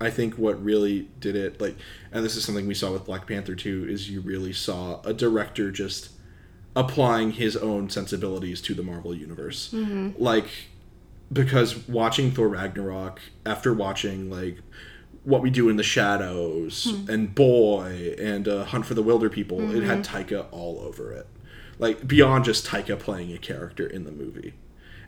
I 0.00 0.10
think 0.10 0.38
what 0.38 0.62
really 0.62 1.08
did 1.18 1.36
it, 1.36 1.60
like, 1.60 1.76
and 2.10 2.24
this 2.24 2.34
is 2.36 2.44
something 2.44 2.66
we 2.66 2.74
saw 2.74 2.90
with 2.92 3.04
Black 3.04 3.26
Panther 3.26 3.54
too, 3.54 3.86
is 3.88 4.08
you 4.08 4.20
really 4.20 4.52
saw 4.52 5.00
a 5.02 5.12
director 5.12 5.70
just 5.70 6.10
applying 6.74 7.32
his 7.32 7.56
own 7.56 7.90
sensibilities 7.90 8.62
to 8.62 8.74
the 8.74 8.82
Marvel 8.82 9.14
universe. 9.14 9.70
Mm-hmm. 9.74 10.22
Like, 10.22 10.46
because 11.32 11.88
watching 11.88 12.30
Thor 12.30 12.48
Ragnarok, 12.48 13.20
after 13.46 13.72
watching, 13.72 14.30
like, 14.30 14.58
What 15.24 15.42
We 15.42 15.50
Do 15.50 15.68
in 15.68 15.76
the 15.76 15.82
Shadows, 15.82 16.86
and 17.08 17.34
Boy, 17.34 18.14
and 18.18 18.48
uh, 18.48 18.64
Hunt 18.64 18.86
for 18.86 18.94
the 18.94 19.02
Wilderpeople, 19.02 19.74
it 19.74 19.82
had 19.82 20.04
Taika 20.04 20.46
all 20.50 20.80
over 20.80 21.12
it. 21.12 21.26
Like, 21.78 22.06
beyond 22.06 22.44
just 22.44 22.66
Taika 22.66 22.98
playing 22.98 23.32
a 23.32 23.38
character 23.38 23.86
in 23.86 24.04
the 24.04 24.12
movie 24.12 24.54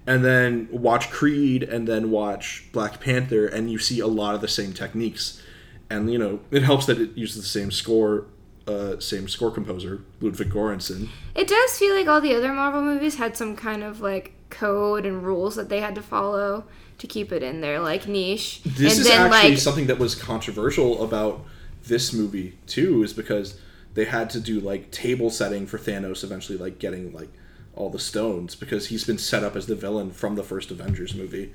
and 0.06 0.24
then 0.24 0.68
watch 0.70 1.10
Creed 1.10 1.62
and 1.62 1.86
then 1.86 2.10
watch 2.10 2.68
Black 2.72 3.00
Panther 3.00 3.46
and 3.46 3.70
you 3.70 3.78
see 3.78 4.00
a 4.00 4.06
lot 4.06 4.34
of 4.34 4.40
the 4.40 4.48
same 4.48 4.72
techniques. 4.72 5.42
And 5.88 6.10
you 6.10 6.18
know, 6.18 6.40
it 6.50 6.62
helps 6.62 6.86
that 6.86 7.00
it 7.00 7.16
uses 7.16 7.42
the 7.42 7.48
same 7.48 7.70
score 7.70 8.26
uh, 8.66 8.98
same 9.00 9.28
score 9.28 9.50
composer, 9.50 10.02
Ludwig 10.20 10.50
Göransson. 10.50 11.08
It 11.34 11.48
does 11.48 11.78
feel 11.78 11.94
like 11.96 12.06
all 12.06 12.20
the 12.20 12.34
other 12.34 12.52
Marvel 12.52 12.80
movies 12.80 13.16
had 13.16 13.36
some 13.36 13.56
kind 13.56 13.82
of 13.82 14.00
like 14.00 14.34
code 14.52 15.04
and 15.04 15.24
rules 15.24 15.56
that 15.56 15.68
they 15.68 15.80
had 15.80 15.96
to 15.96 16.02
follow 16.02 16.64
to 16.98 17.06
keep 17.08 17.32
it 17.32 17.42
in 17.42 17.60
their 17.60 17.80
like 17.80 18.06
niche. 18.06 18.62
This 18.64 18.98
and 18.98 19.06
is 19.06 19.10
actually 19.10 19.50
like 19.50 19.58
something 19.58 19.86
that 19.88 19.98
was 19.98 20.14
controversial 20.14 21.02
about 21.02 21.44
this 21.84 22.12
movie 22.12 22.54
too, 22.66 23.02
is 23.02 23.12
because 23.12 23.58
they 23.94 24.04
had 24.04 24.30
to 24.30 24.40
do 24.40 24.60
like 24.60 24.90
table 24.90 25.30
setting 25.30 25.66
for 25.66 25.78
Thanos 25.78 26.22
eventually 26.22 26.56
like 26.56 26.78
getting 26.78 27.12
like 27.12 27.28
all 27.74 27.90
the 27.90 27.98
stones 27.98 28.54
because 28.54 28.88
he's 28.88 29.04
been 29.04 29.18
set 29.18 29.42
up 29.42 29.56
as 29.56 29.66
the 29.66 29.74
villain 29.74 30.10
from 30.10 30.36
the 30.36 30.42
first 30.42 30.70
Avengers 30.70 31.14
movie. 31.14 31.52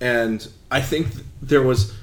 And 0.00 0.46
I 0.70 0.80
think 0.80 1.12
th- 1.12 1.24
there 1.40 1.62
was 1.62 1.94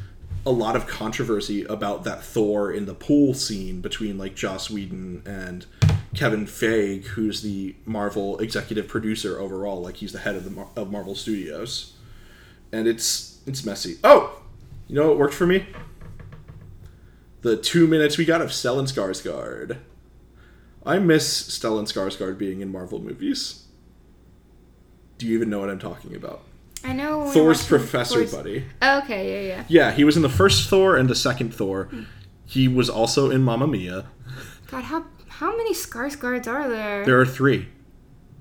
a 0.45 0.51
lot 0.51 0.75
of 0.75 0.87
controversy 0.87 1.63
about 1.65 2.03
that 2.03 2.23
Thor 2.23 2.71
in 2.71 2.85
the 2.85 2.95
pool 2.95 3.33
scene 3.33 3.79
between 3.81 4.17
like 4.17 4.35
Joss 4.35 4.69
Whedon 4.69 5.21
and 5.25 5.65
Kevin 6.13 6.45
Feige, 6.45 7.05
who's 7.05 7.41
the 7.41 7.75
Marvel 7.85 8.37
executive 8.39 8.87
producer 8.87 9.39
overall, 9.39 9.81
like 9.81 9.97
he's 9.97 10.11
the 10.11 10.19
head 10.19 10.35
of 10.35 10.43
the 10.43 10.49
Mar- 10.49 10.69
of 10.75 10.91
Marvel 10.91 11.15
Studios. 11.15 11.93
And 12.71 12.87
it's 12.87 13.39
it's 13.45 13.65
messy. 13.65 13.97
Oh, 14.03 14.41
you 14.87 14.95
know 14.95 15.07
what 15.07 15.17
worked 15.17 15.33
for 15.33 15.47
me? 15.47 15.65
The 17.41 17.57
two 17.57 17.87
minutes 17.87 18.17
we 18.17 18.25
got 18.25 18.41
of 18.41 18.49
Stellan 18.49 18.91
Skarsgård. 18.91 19.77
I 20.85 20.99
miss 20.99 21.41
Stellan 21.49 21.83
Skarsgård 21.91 22.37
being 22.37 22.61
in 22.61 22.71
Marvel 22.71 22.99
movies. 22.99 23.65
Do 25.17 25.27
you 25.27 25.35
even 25.35 25.49
know 25.49 25.59
what 25.59 25.69
I'm 25.69 25.79
talking 25.79 26.15
about? 26.15 26.43
I 26.83 26.93
know 26.93 27.29
Thor's 27.31 27.65
professor 27.65 28.15
Thor's- 28.25 28.33
buddy. 28.33 28.65
Oh, 28.81 28.99
okay, 28.99 29.47
yeah, 29.47 29.55
yeah. 29.55 29.63
Yeah, 29.67 29.91
he 29.91 30.03
was 30.03 30.15
in 30.15 30.23
the 30.23 30.29
first 30.29 30.67
Thor 30.69 30.97
and 30.97 31.09
the 31.09 31.15
second 31.15 31.53
Thor. 31.53 31.89
He 32.45 32.67
was 32.67 32.89
also 32.89 33.29
in 33.29 33.43
Mamma 33.43 33.67
Mia. 33.67 34.05
God, 34.67 34.83
how 34.85 35.05
how 35.41 35.57
many 35.57 35.73
Skarsgårds 35.73 36.47
are 36.47 36.69
there? 36.69 37.03
There 37.03 37.19
are 37.19 37.25
three. 37.25 37.67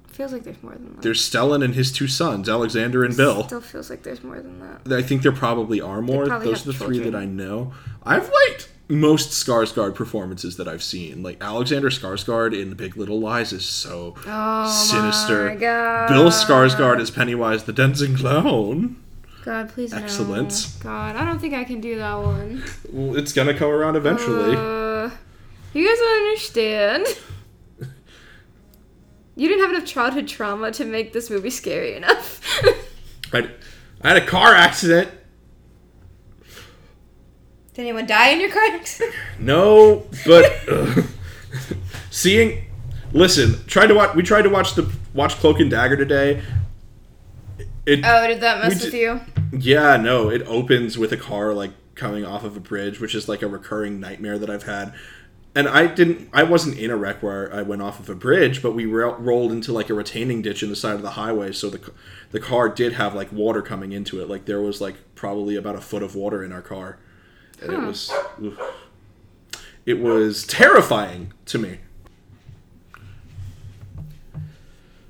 feels 0.09 0.33
like 0.35 0.45
there's 0.45 0.63
more 0.63 0.75
than 0.75 0.95
that. 0.97 1.03
There's 1.03 1.21
Stellan 1.29 1.65
and 1.65 1.75
his 1.75 1.91
two 1.91 2.07
sons, 2.07 2.47
Alexander 2.47 3.05
and 3.05 3.17
Bill. 3.17 3.45
Still 3.45 3.63
feels 3.63 3.89
like 3.89 4.03
there's 4.03 4.23
more 4.23 4.39
than 4.41 4.61
that. 4.61 4.93
I 4.93 5.01
think 5.03 5.23
there 5.23 5.33
probably 5.33 5.81
are 5.81 6.03
more. 6.03 6.27
probably 6.27 6.49
Those 6.49 6.63
are 6.67 6.73
the 6.73 6.79
have 6.79 6.87
three 6.87 6.99
that. 6.99 7.15
I 7.15 7.25
know. 7.25 7.73
I've 8.05 8.31
liked 8.31 8.69
most 8.89 9.31
Skarsgård 9.31 9.95
performances 9.95 10.59
that 10.59 10.69
I've 10.69 10.83
seen. 10.83 11.23
Like 11.23 11.39
Alexander 11.41 11.89
Skarsgård 11.89 12.61
in 12.61 12.69
The 12.69 12.77
Big 12.77 12.99
Little 12.99 13.19
Lies 13.19 13.53
is 13.55 13.65
so 13.65 14.15
Oh 14.27 14.71
sinister. 14.71 15.47
my 15.49 15.55
god. 15.57 16.09
Bill 16.09 16.29
Skarsgård 16.31 17.01
as 17.01 17.11
Pennywise 17.11 17.65
the 17.65 17.73
Dancing 17.73 18.15
Clown. 18.15 18.97
God, 19.43 19.71
please 19.71 19.93
no. 19.93 19.99
Excellent. 19.99 20.69
God, 20.83 21.17
I 21.17 21.25
don't 21.25 21.39
think 21.39 21.55
I 21.55 21.65
can 21.65 21.81
do 21.81 21.97
that 21.97 22.15
one. 22.17 22.63
Well, 22.93 23.17
it's 23.17 23.33
gonna 23.33 23.55
come 23.55 23.71
around 23.71 23.97
eventually. 23.97 24.55
Uh, 24.55 24.90
you 25.73 25.87
guys 25.89 25.99
don't 25.99 26.27
understand. 26.27 27.07
You 29.37 29.49
didn't 29.49 29.63
have 29.65 29.75
enough 29.75 29.87
childhood 29.89 30.29
trauma 30.29 30.71
to 30.73 30.85
make 30.85 31.13
this 31.13 31.31
movie 31.31 31.51
scary 31.51 31.95
enough. 31.97 32.41
I, 33.33 33.49
I 34.03 34.09
had 34.09 34.17
a 34.19 34.27
car 34.27 34.55
accident. 34.55 35.09
Did 37.75 37.83
anyone 37.83 38.07
die 38.07 38.31
in 38.31 38.41
your 38.41 38.51
car 38.51 38.63
accident? 38.73 39.15
No, 39.39 40.07
but 40.27 40.45
uh, 40.69 41.03
seeing, 42.11 42.65
listen, 43.13 43.65
tried 43.67 43.87
to 43.87 43.95
watch. 43.95 44.15
We 44.17 44.23
tried 44.23 44.43
to 44.43 44.51
watch 44.51 44.75
the 44.75 44.93
watch 45.15 45.35
Cloak 45.37 45.61
and 45.61 45.71
Dagger 45.71 45.97
today. 45.97 46.43
It 47.87 48.01
Oh, 48.05 48.27
did 48.27 48.41
that 48.41 48.63
mess 48.63 48.83
with 48.83 48.93
ju- 48.93 48.99
you? 48.99 49.21
yeah 49.59 49.97
no. 49.97 50.29
It 50.29 50.43
opens 50.43 50.99
with 50.99 51.13
a 51.13 51.17
car 51.17 51.55
like 51.55 51.71
coming 51.95 52.25
off 52.27 52.45
of 52.45 52.57
a 52.57 52.61
bridge, 52.61 53.01
which 53.01 53.15
is 53.15 53.29
like 53.29 53.41
a 53.43 53.49
recurring 53.49 54.01
nightmare 54.01 54.39
that 54.39 54.51
I've 54.51 54.65
had. 54.65 54.93
And 55.55 55.69
I 55.69 55.89
didn't. 55.89 56.29
I 56.33 56.45
wasn't 56.45 56.79
in 56.79 56.91
a 56.91 56.97
wreck 56.97 57.23
where 57.23 57.53
I 57.53 57.63
went 57.63 57.83
off 57.83 57.99
of 57.99 58.09
a 58.09 58.15
bridge, 58.15 58.63
but 58.63 58.73
we 58.73 58.87
ro- 58.87 59.17
rolled 59.17 59.51
into 59.51 59.73
like 59.73 59.91
a 59.91 59.95
retaining 59.95 60.43
ditch 60.43 60.63
in 60.63 60.69
the 60.69 60.77
side 60.77 60.95
of 60.95 61.03
the 61.03 61.11
highway. 61.11 61.51
So 61.51 61.69
the 61.69 61.93
the 62.31 62.39
car 62.39 62.69
did 62.69 62.93
have 62.93 63.15
like 63.15 63.33
water 63.33 63.61
coming 63.61 63.93
into 63.93 64.21
it. 64.21 64.29
Like 64.29 64.45
there 64.45 64.61
was 64.61 64.81
like 64.81 64.95
probably 65.17 65.57
about 65.57 65.75
a 65.75 65.81
foot 65.81 66.05
of 66.05 66.15
water 66.15 66.45
in 66.45 66.53
our 66.53 66.63
car, 66.63 66.99
and 67.61 67.73
it 67.73 67.79
hmm. 67.79 67.87
was. 67.87 68.13
oof. 68.41 68.61
It 69.87 69.99
was 69.99 70.47
terrifying 70.47 71.33
to 71.47 71.59
me. 71.59 71.79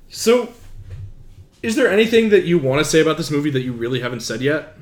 So, 0.09 0.53
is 1.61 1.75
there 1.75 1.89
anything 1.89 2.29
that 2.29 2.45
you 2.45 2.57
want 2.57 2.79
to 2.79 2.85
say 2.85 2.99
about 2.99 3.17
this 3.17 3.29
movie 3.29 3.49
that 3.51 3.61
you 3.61 3.73
really 3.73 3.99
haven't 3.99 4.21
said 4.21 4.41
yet? 4.41 4.75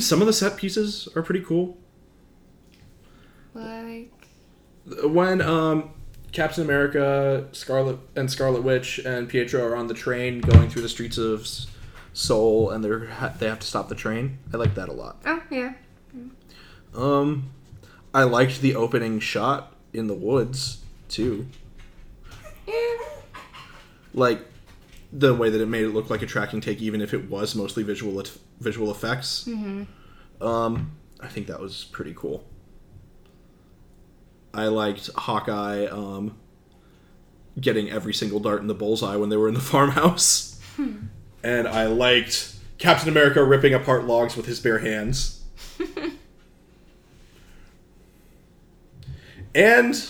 Mean, 0.00 0.06
some 0.06 0.22
of 0.22 0.26
the 0.26 0.32
set 0.32 0.56
pieces 0.56 1.08
are 1.14 1.20
pretty 1.20 1.42
cool. 1.42 1.76
like, 3.52 4.10
When 5.04 5.42
um, 5.42 5.90
Captain 6.32 6.64
America, 6.64 7.46
Scarlet 7.52 7.98
and 8.16 8.30
Scarlet 8.30 8.62
Witch 8.62 8.98
and 9.00 9.28
Pietro 9.28 9.62
are 9.62 9.76
on 9.76 9.88
the 9.88 9.94
train 9.94 10.40
going 10.40 10.70
through 10.70 10.80
the 10.80 10.88
streets 10.88 11.18
of 11.18 11.46
Seoul, 12.14 12.70
and 12.70 12.82
they're 12.82 13.10
they 13.38 13.46
have 13.46 13.58
to 13.58 13.66
stop 13.66 13.90
the 13.90 13.94
train. 13.94 14.38
I 14.54 14.56
like 14.56 14.74
that 14.74 14.88
a 14.88 14.92
lot. 14.92 15.20
oh 15.26 15.42
yeah, 15.50 15.74
Um, 16.94 17.50
I 18.14 18.22
liked 18.22 18.62
the 18.62 18.74
opening 18.76 19.20
shot 19.20 19.76
in 19.92 20.06
the 20.06 20.14
woods 20.14 20.82
too. 21.10 21.46
yeah. 22.66 22.74
like 24.14 24.46
the 25.12 25.34
way 25.34 25.50
that 25.50 25.60
it 25.60 25.66
made 25.66 25.84
it 25.84 25.90
look 25.90 26.08
like 26.08 26.22
a 26.22 26.26
tracking 26.26 26.62
take, 26.62 26.80
even 26.80 27.02
if 27.02 27.12
it 27.12 27.28
was 27.28 27.54
mostly 27.54 27.82
visual 27.82 28.12
visual 28.60 28.90
effects. 28.90 29.48
Um, 30.40 30.92
I 31.20 31.28
think 31.28 31.46
that 31.48 31.60
was 31.60 31.84
pretty 31.84 32.14
cool. 32.14 32.44
I 34.52 34.66
liked 34.66 35.10
Hawkeye 35.14 35.86
um, 35.86 36.36
getting 37.60 37.90
every 37.90 38.14
single 38.14 38.40
dart 38.40 38.60
in 38.60 38.66
the 38.66 38.74
bullseye 38.74 39.16
when 39.16 39.28
they 39.28 39.36
were 39.36 39.48
in 39.48 39.54
the 39.54 39.60
farmhouse, 39.72 40.60
and 41.42 41.68
I 41.68 41.86
liked 41.86 42.54
Captain 42.78 43.08
America 43.08 43.44
ripping 43.44 43.74
apart 43.74 44.04
logs 44.04 44.36
with 44.36 44.46
his 44.46 44.60
bare 44.60 44.78
hands. 44.78 45.44
and 49.54 50.08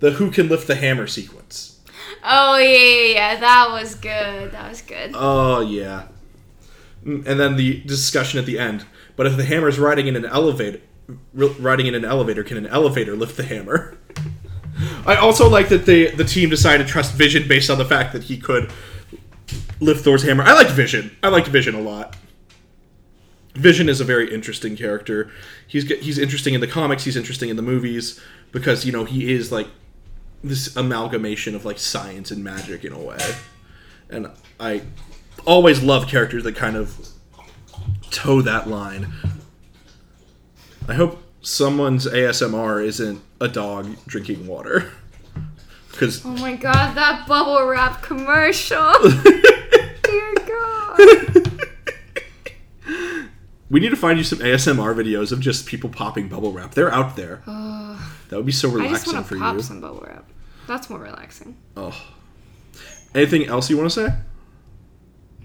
the 0.00 0.12
who 0.12 0.30
can 0.30 0.48
lift 0.48 0.66
the 0.66 0.76
hammer 0.76 1.06
sequence. 1.06 1.80
Oh 2.22 2.58
yeah, 2.58 2.68
yeah, 2.68 3.12
yeah, 3.12 3.40
that 3.40 3.70
was 3.70 3.94
good. 3.94 4.52
That 4.52 4.68
was 4.68 4.82
good. 4.82 5.12
Oh 5.14 5.60
yeah. 5.60 6.08
And 7.04 7.24
then 7.24 7.56
the 7.56 7.80
discussion 7.82 8.38
at 8.38 8.46
the 8.46 8.58
end. 8.58 8.84
But 9.14 9.26
if 9.26 9.36
the 9.36 9.44
hammer 9.44 9.68
is 9.68 9.78
riding 9.78 10.06
in 10.08 10.16
an 10.16 10.24
elevator, 10.24 10.80
riding 11.32 11.86
in 11.86 11.94
an 11.94 12.04
elevator, 12.04 12.42
can 12.42 12.56
an 12.56 12.66
elevator 12.66 13.14
lift 13.14 13.36
the 13.36 13.44
hammer? 13.44 13.96
I 15.06 15.16
also 15.16 15.48
like 15.48 15.68
that 15.68 15.86
the 15.86 16.10
the 16.10 16.24
team 16.24 16.50
decided 16.50 16.86
to 16.86 16.92
trust 16.92 17.14
Vision 17.14 17.48
based 17.48 17.70
on 17.70 17.78
the 17.78 17.84
fact 17.84 18.12
that 18.12 18.24
he 18.24 18.36
could 18.36 18.70
lift 19.80 20.04
Thor's 20.04 20.22
hammer. 20.22 20.42
I 20.42 20.52
liked 20.52 20.70
Vision. 20.70 21.16
I 21.22 21.28
liked 21.28 21.48
Vision 21.48 21.74
a 21.74 21.80
lot. 21.80 22.16
Vision 23.54 23.88
is 23.88 24.00
a 24.00 24.04
very 24.04 24.32
interesting 24.32 24.76
character. 24.76 25.30
He's 25.66 25.88
he's 25.88 26.18
interesting 26.18 26.54
in 26.54 26.60
the 26.60 26.66
comics. 26.66 27.04
He's 27.04 27.16
interesting 27.16 27.48
in 27.48 27.56
the 27.56 27.62
movies 27.62 28.20
because 28.52 28.84
you 28.84 28.92
know 28.92 29.04
he 29.04 29.32
is 29.32 29.50
like 29.50 29.68
this 30.44 30.76
amalgamation 30.76 31.54
of 31.54 31.64
like 31.64 31.78
science 31.78 32.30
and 32.30 32.44
magic 32.44 32.84
in 32.84 32.92
a 32.92 32.98
way. 32.98 33.18
And 34.10 34.30
I 34.60 34.82
always 35.46 35.82
love 35.82 36.08
characters 36.08 36.44
that 36.44 36.56
kind 36.56 36.76
of 36.76 37.08
toe 38.10 38.42
that 38.42 38.68
line. 38.68 39.12
I 40.88 40.94
hope 40.94 41.22
someone's 41.40 42.06
ASMR 42.06 42.84
isn't 42.84 43.22
a 43.40 43.48
dog 43.48 43.96
drinking 44.06 44.46
water. 44.46 44.90
Because 45.90 46.26
Oh 46.26 46.28
my 46.28 46.56
god, 46.56 46.94
that 46.94 47.26
bubble 47.26 47.64
wrap 47.66 48.02
commercial. 48.02 48.92
Dear 50.02 50.34
God. 50.46 51.62
we 53.70 53.80
need 53.80 53.88
to 53.88 53.96
find 53.96 54.18
you 54.18 54.24
some 54.24 54.40
ASMR 54.40 54.94
videos 54.94 55.32
of 55.32 55.40
just 55.40 55.64
people 55.64 55.88
popping 55.88 56.28
bubble 56.28 56.52
wrap. 56.52 56.74
They're 56.74 56.92
out 56.92 57.16
there. 57.16 57.40
that 57.46 58.36
would 58.36 58.44
be 58.44 58.52
so 58.52 58.68
relaxing 58.68 58.92
I 58.92 58.98
just 58.98 59.14
want 59.14 59.26
for 59.26 59.34
to 59.36 59.40
pop 59.40 59.56
you. 59.56 59.62
some 59.62 59.80
bubble 59.80 60.04
wrap. 60.06 60.28
That's 60.66 60.90
more 60.90 60.98
relaxing. 61.00 61.56
Oh. 61.78 61.98
Anything 63.14 63.46
else 63.46 63.70
you 63.70 63.78
want 63.78 63.90
to 63.90 64.08
say? 64.08 64.14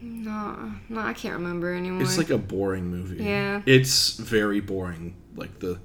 No, 0.02 0.74
no, 0.90 1.00
I 1.00 1.14
can't 1.14 1.36
remember 1.36 1.74
anymore. 1.74 2.02
It's 2.02 2.18
like 2.18 2.32
a 2.32 2.38
boring 2.38 2.88
movie. 2.88 3.24
Yeah. 3.24 3.62
It's 3.66 4.18
very 4.18 4.60
boring. 4.60 5.16
Like 5.36 5.60
the 5.60 5.80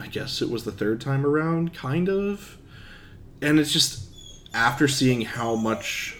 I 0.00 0.06
guess 0.06 0.42
it 0.42 0.50
was 0.50 0.64
the 0.64 0.72
third 0.72 1.00
time 1.00 1.24
around, 1.24 1.74
kind 1.74 2.08
of. 2.08 2.58
And 3.40 3.58
it's 3.60 3.72
just 3.72 4.08
after 4.54 4.88
seeing 4.88 5.22
how 5.22 5.54
much 5.56 6.16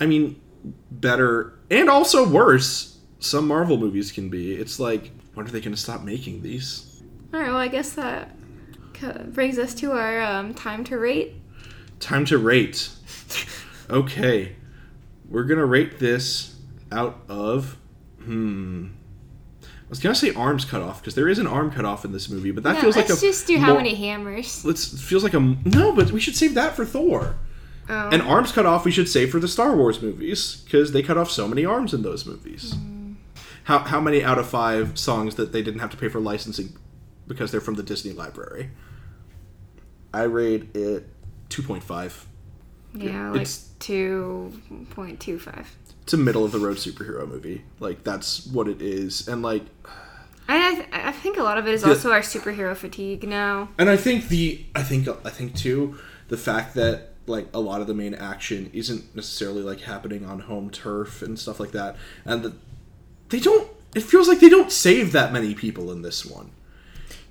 I 0.00 0.06
mean, 0.06 0.40
better 0.90 1.58
and 1.70 1.88
also 1.88 2.28
worse 2.28 2.98
some 3.20 3.46
Marvel 3.46 3.78
movies 3.78 4.10
can 4.12 4.28
be. 4.28 4.54
It's 4.54 4.80
like 4.80 5.12
when 5.34 5.46
are 5.46 5.50
they 5.50 5.60
going 5.60 5.74
to 5.74 5.80
stop 5.80 6.02
making 6.02 6.42
these? 6.42 7.02
All 7.32 7.40
right, 7.40 7.48
well, 7.48 7.56
I 7.56 7.68
guess 7.68 7.92
that 7.94 8.36
brings 9.32 9.58
us 9.58 9.74
to 9.74 9.92
our 9.92 10.22
um, 10.22 10.54
time 10.54 10.84
to 10.84 10.98
rate. 10.98 11.34
Time 12.00 12.24
to 12.26 12.38
rate. 12.38 12.90
Okay. 13.90 14.56
We're 15.34 15.44
going 15.44 15.58
to 15.58 15.66
rate 15.66 15.98
this 15.98 16.54
out 16.92 17.18
of 17.28 17.76
hmm 18.22 18.86
I 19.62 19.90
was 19.90 19.98
gonna 20.00 20.14
say 20.14 20.32
arms 20.32 20.64
cut 20.64 20.80
off 20.80 21.00
because 21.00 21.14
there 21.14 21.28
is 21.28 21.38
an 21.38 21.46
arm 21.46 21.70
cut 21.70 21.84
off 21.84 22.04
in 22.06 22.12
this 22.12 22.30
movie, 22.30 22.50
but 22.52 22.62
that 22.62 22.76
No, 22.76 22.80
feels 22.80 22.96
like 22.96 23.06
a 23.06 23.10
let's 23.10 23.20
just 23.20 23.46
do 23.46 23.58
how 23.58 23.76
many 23.76 23.94
hammers. 23.94 24.64
Let's 24.64 25.00
feels 25.00 25.22
like 25.22 25.34
a 25.34 25.40
no, 25.40 25.92
but 25.92 26.10
we 26.10 26.20
should 26.20 26.34
save 26.36 26.54
that 26.54 26.74
for 26.74 26.86
Thor. 26.86 27.36
Oh. 27.88 28.08
And 28.10 28.22
arms 28.22 28.50
cut 28.50 28.64
off, 28.64 28.86
we 28.86 28.90
should 28.90 29.08
save 29.10 29.30
for 29.30 29.38
the 29.38 29.46
Star 29.46 29.76
Wars 29.76 30.00
movies 30.00 30.62
because 30.64 30.92
they 30.92 31.02
cut 31.02 31.18
off 31.18 31.30
so 31.30 31.46
many 31.46 31.66
arms 31.66 31.92
in 31.92 32.02
those 32.02 32.24
movies. 32.24 32.74
How 33.64 33.80
how 33.80 34.00
many 34.00 34.24
out 34.24 34.38
of 34.38 34.48
five 34.48 34.98
songs 34.98 35.34
that 35.34 35.52
they 35.52 35.62
didn't 35.62 35.80
have 35.80 35.90
to 35.90 35.96
pay 35.98 36.08
for 36.08 36.18
licensing 36.18 36.76
because 37.26 37.52
they're 37.52 37.60
from 37.60 37.74
the 37.74 37.82
Disney 37.82 38.12
library? 38.12 38.70
I 40.14 40.22
rate 40.22 40.74
it 40.74 41.08
two 41.50 41.62
point 41.62 41.82
five. 41.82 42.26
Yeah, 42.94 43.30
like 43.30 43.42
it's- 43.42 43.70
2.25. 43.80 45.66
It's 46.02 46.12
a 46.12 46.16
middle 46.18 46.44
of 46.44 46.52
the 46.52 46.58
road 46.58 46.76
superhero 46.76 47.26
movie. 47.26 47.64
Like 47.80 48.04
that's 48.04 48.46
what 48.46 48.68
it 48.68 48.82
is, 48.82 49.26
and 49.26 49.42
like 49.42 49.62
I, 50.48 50.74
th- 50.74 50.88
I 50.92 51.12
think 51.12 51.38
a 51.38 51.42
lot 51.42 51.56
of 51.56 51.66
it 51.66 51.72
is 51.72 51.82
Yeah. 51.82 51.88
also 51.90 52.12
our 52.12 52.20
superhero 52.20 52.76
fatigue 52.76 53.26
now. 53.26 53.70
And 53.78 53.88
I 53.88 53.96
think 53.96 54.28
the 54.28 54.64
I 54.74 54.82
think 54.82 55.08
I 55.08 55.30
think 55.30 55.54
too 55.54 55.98
the 56.28 56.36
fact 56.36 56.74
that 56.74 57.12
like 57.26 57.48
a 57.54 57.60
lot 57.60 57.80
of 57.80 57.86
the 57.86 57.94
main 57.94 58.12
action 58.14 58.68
isn't 58.74 59.16
necessarily 59.16 59.62
like 59.62 59.80
happening 59.80 60.26
on 60.26 60.40
home 60.40 60.68
turf 60.68 61.22
and 61.22 61.38
stuff 61.38 61.58
like 61.58 61.72
that, 61.72 61.96
and 62.26 62.42
that 62.42 62.52
they 63.30 63.40
don't. 63.40 63.66
It 63.94 64.02
feels 64.02 64.28
like 64.28 64.40
they 64.40 64.50
don't 64.50 64.70
save 64.72 65.12
that 65.12 65.32
many 65.32 65.54
people 65.54 65.90
in 65.90 66.02
this 66.02 66.26
one. 66.26 66.50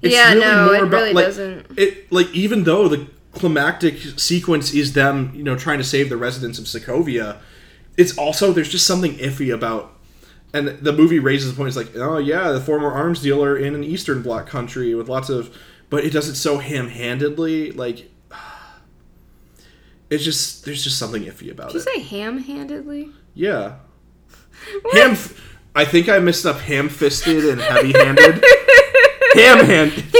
Yeah, 0.01 0.33
no, 0.33 0.71
it 0.73 0.81
really 0.81 1.13
like, 1.13 1.25
doesn't. 1.25 1.67
It 1.77 2.11
like 2.11 2.31
even 2.33 2.63
though 2.63 2.87
the 2.87 3.07
climactic 3.33 3.97
sequence 4.19 4.73
is 4.73 4.93
them, 4.93 5.31
you 5.35 5.43
know, 5.43 5.55
trying 5.55 5.77
to 5.79 5.83
save 5.83 6.09
the 6.09 6.17
residents 6.17 6.59
of 6.59 6.65
Sokovia, 6.65 7.39
it's 7.97 8.17
also 8.17 8.51
there's 8.51 8.69
just 8.69 8.87
something 8.87 9.13
iffy 9.15 9.53
about 9.53 9.91
and 10.53 10.67
the 10.67 10.93
movie 10.93 11.19
raises 11.19 11.49
the 11.51 11.57
point 11.57 11.67
it's 11.67 11.77
like 11.77 11.95
oh 11.95 12.17
yeah 12.17 12.51
the 12.51 12.59
former 12.61 12.91
arms 12.91 13.21
dealer 13.21 13.57
in 13.57 13.75
an 13.75 13.83
eastern 13.83 14.21
bloc 14.21 14.47
country 14.47 14.93
with 14.95 15.07
lots 15.09 15.29
of 15.29 15.55
but 15.89 16.03
it 16.03 16.11
does 16.11 16.27
it 16.27 16.35
so 16.35 16.57
ham-handedly 16.59 17.71
like 17.71 18.09
it's 20.09 20.23
just 20.23 20.65
there's 20.65 20.83
just 20.83 20.97
something 20.97 21.23
iffy 21.23 21.51
about 21.51 21.67
Did 21.71 21.75
you 21.75 21.79
it. 21.81 21.83
say 21.83 21.99
ham-handedly? 22.17 23.09
yeah. 23.33 23.75
Ham 24.93 25.17
i 25.75 25.83
think 25.85 26.07
i 26.09 26.19
missed 26.19 26.45
up 26.45 26.59
ham-fisted 26.59 27.45
and 27.45 27.59
heavy-handed. 27.61 28.43
Ham-hand 29.33 29.91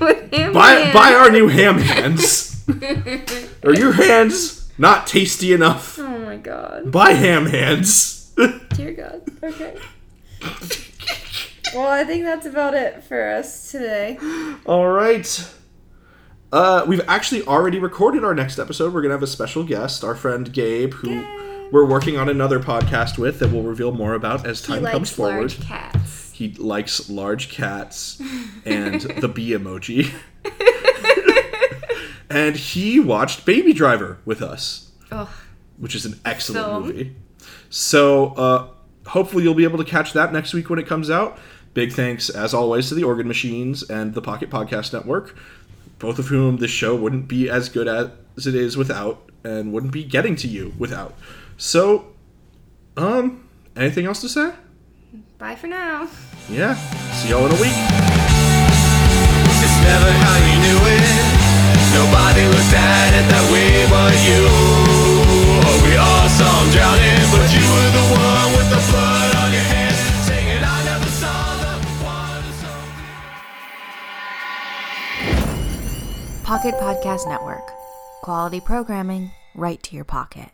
With 0.00 0.32
ham 0.32 0.54
hand. 0.54 0.92
buy 0.94 1.12
our 1.14 1.30
new 1.30 1.48
ham 1.48 1.78
hands 1.78 2.51
are 3.64 3.74
your 3.74 3.92
hands 3.92 4.70
not 4.78 5.06
tasty 5.06 5.52
enough 5.52 5.98
Oh 5.98 6.18
my 6.18 6.36
god. 6.36 6.90
buy 6.90 7.12
ham 7.12 7.46
hands 7.46 8.18
Dear 8.74 8.92
God. 8.92 9.22
Okay. 9.42 9.76
well, 11.74 11.86
I 11.88 12.02
think 12.04 12.24
that's 12.24 12.46
about 12.46 12.72
it 12.74 13.04
for 13.04 13.28
us 13.28 13.70
today. 13.70 14.18
All 14.64 14.88
right. 14.88 15.52
Uh, 16.50 16.84
we've 16.88 17.02
actually 17.06 17.42
already 17.44 17.78
recorded 17.78 18.24
our 18.24 18.34
next 18.34 18.58
episode. 18.58 18.94
We're 18.94 19.02
gonna 19.02 19.14
have 19.14 19.22
a 19.22 19.26
special 19.26 19.64
guest, 19.64 20.02
our 20.02 20.14
friend 20.14 20.50
Gabe, 20.52 20.94
who 20.94 21.08
Gabe. 21.08 21.72
we're 21.72 21.84
working 21.84 22.16
on 22.18 22.30
another 22.30 22.58
podcast 22.58 23.18
with 23.18 23.38
that 23.40 23.50
we'll 23.52 23.62
reveal 23.62 23.92
more 23.92 24.14
about 24.14 24.46
as 24.46 24.62
time 24.62 24.82
comes 24.84 24.94
likes 24.94 25.10
forward. 25.10 25.36
large 25.38 25.60
cats. 25.60 26.32
He 26.32 26.54
likes 26.54 27.10
large 27.10 27.50
cats 27.50 28.20
and 28.64 29.00
the 29.20 29.28
bee 29.28 29.50
emoji. 29.50 30.10
and 32.32 32.56
he 32.56 32.98
watched 33.00 33.44
Baby 33.44 33.72
Driver 33.72 34.18
with 34.24 34.42
us, 34.42 34.90
Ugh. 35.10 35.28
which 35.78 35.94
is 35.94 36.04
an 36.06 36.18
excellent 36.24 36.66
Film. 36.66 36.82
movie. 36.84 37.16
So 37.70 38.28
uh, 38.34 38.68
hopefully 39.08 39.44
you'll 39.44 39.54
be 39.54 39.64
able 39.64 39.78
to 39.78 39.84
catch 39.84 40.12
that 40.14 40.32
next 40.32 40.54
week 40.54 40.70
when 40.70 40.78
it 40.78 40.86
comes 40.86 41.10
out. 41.10 41.38
Big 41.74 41.92
thanks, 41.92 42.28
as 42.28 42.52
always, 42.52 42.88
to 42.88 42.94
the 42.94 43.04
Organ 43.04 43.26
Machines 43.26 43.82
and 43.88 44.12
the 44.14 44.20
Pocket 44.22 44.50
Podcast 44.50 44.92
Network, 44.92 45.34
both 45.98 46.18
of 46.18 46.26
whom 46.26 46.58
this 46.58 46.70
show 46.70 46.94
wouldn't 46.94 47.28
be 47.28 47.48
as 47.48 47.68
good 47.68 47.88
as 47.88 48.46
it 48.46 48.54
is 48.54 48.76
without, 48.76 49.30
and 49.44 49.72
wouldn't 49.72 49.92
be 49.92 50.04
getting 50.04 50.36
to 50.36 50.48
you 50.48 50.74
without. 50.78 51.14
So, 51.56 52.12
um, 52.96 53.48
anything 53.74 54.04
else 54.06 54.20
to 54.20 54.28
say? 54.28 54.52
Bye 55.38 55.56
for 55.56 55.66
now. 55.66 56.08
Yeah. 56.50 56.74
See 57.12 57.30
y'all 57.30 57.46
in 57.46 57.52
a 57.52 57.60
week. 57.60 57.72
Nobody 61.92 62.44
looked 62.48 62.72
at 62.72 63.12
it 63.12 63.26
that 63.28 63.44
way 63.52 63.84
but 63.92 64.14
you. 64.24 64.48
Oh, 64.48 65.76
we 65.84 65.92
all 66.00 66.28
saw 66.32 66.48
him 66.64 66.68
drowning, 66.72 67.28
but 67.28 67.48
you 67.52 67.64
were 67.68 67.90
the 67.92 68.06
one 68.16 68.48
with 68.56 68.68
the 68.72 68.80
blood 68.88 69.30
on 69.36 69.52
your 69.52 69.66
hands, 69.68 70.00
singing, 70.24 70.64
I 70.64 70.78
never 70.88 71.10
saw 71.12 71.52
the 71.60 71.72
so 72.60 72.72
Pocket 76.44 76.74
Podcast 76.80 77.28
Network. 77.28 77.70
Quality 78.22 78.60
programming 78.60 79.30
right 79.54 79.82
to 79.82 79.94
your 79.94 80.04
pocket. 80.04 80.48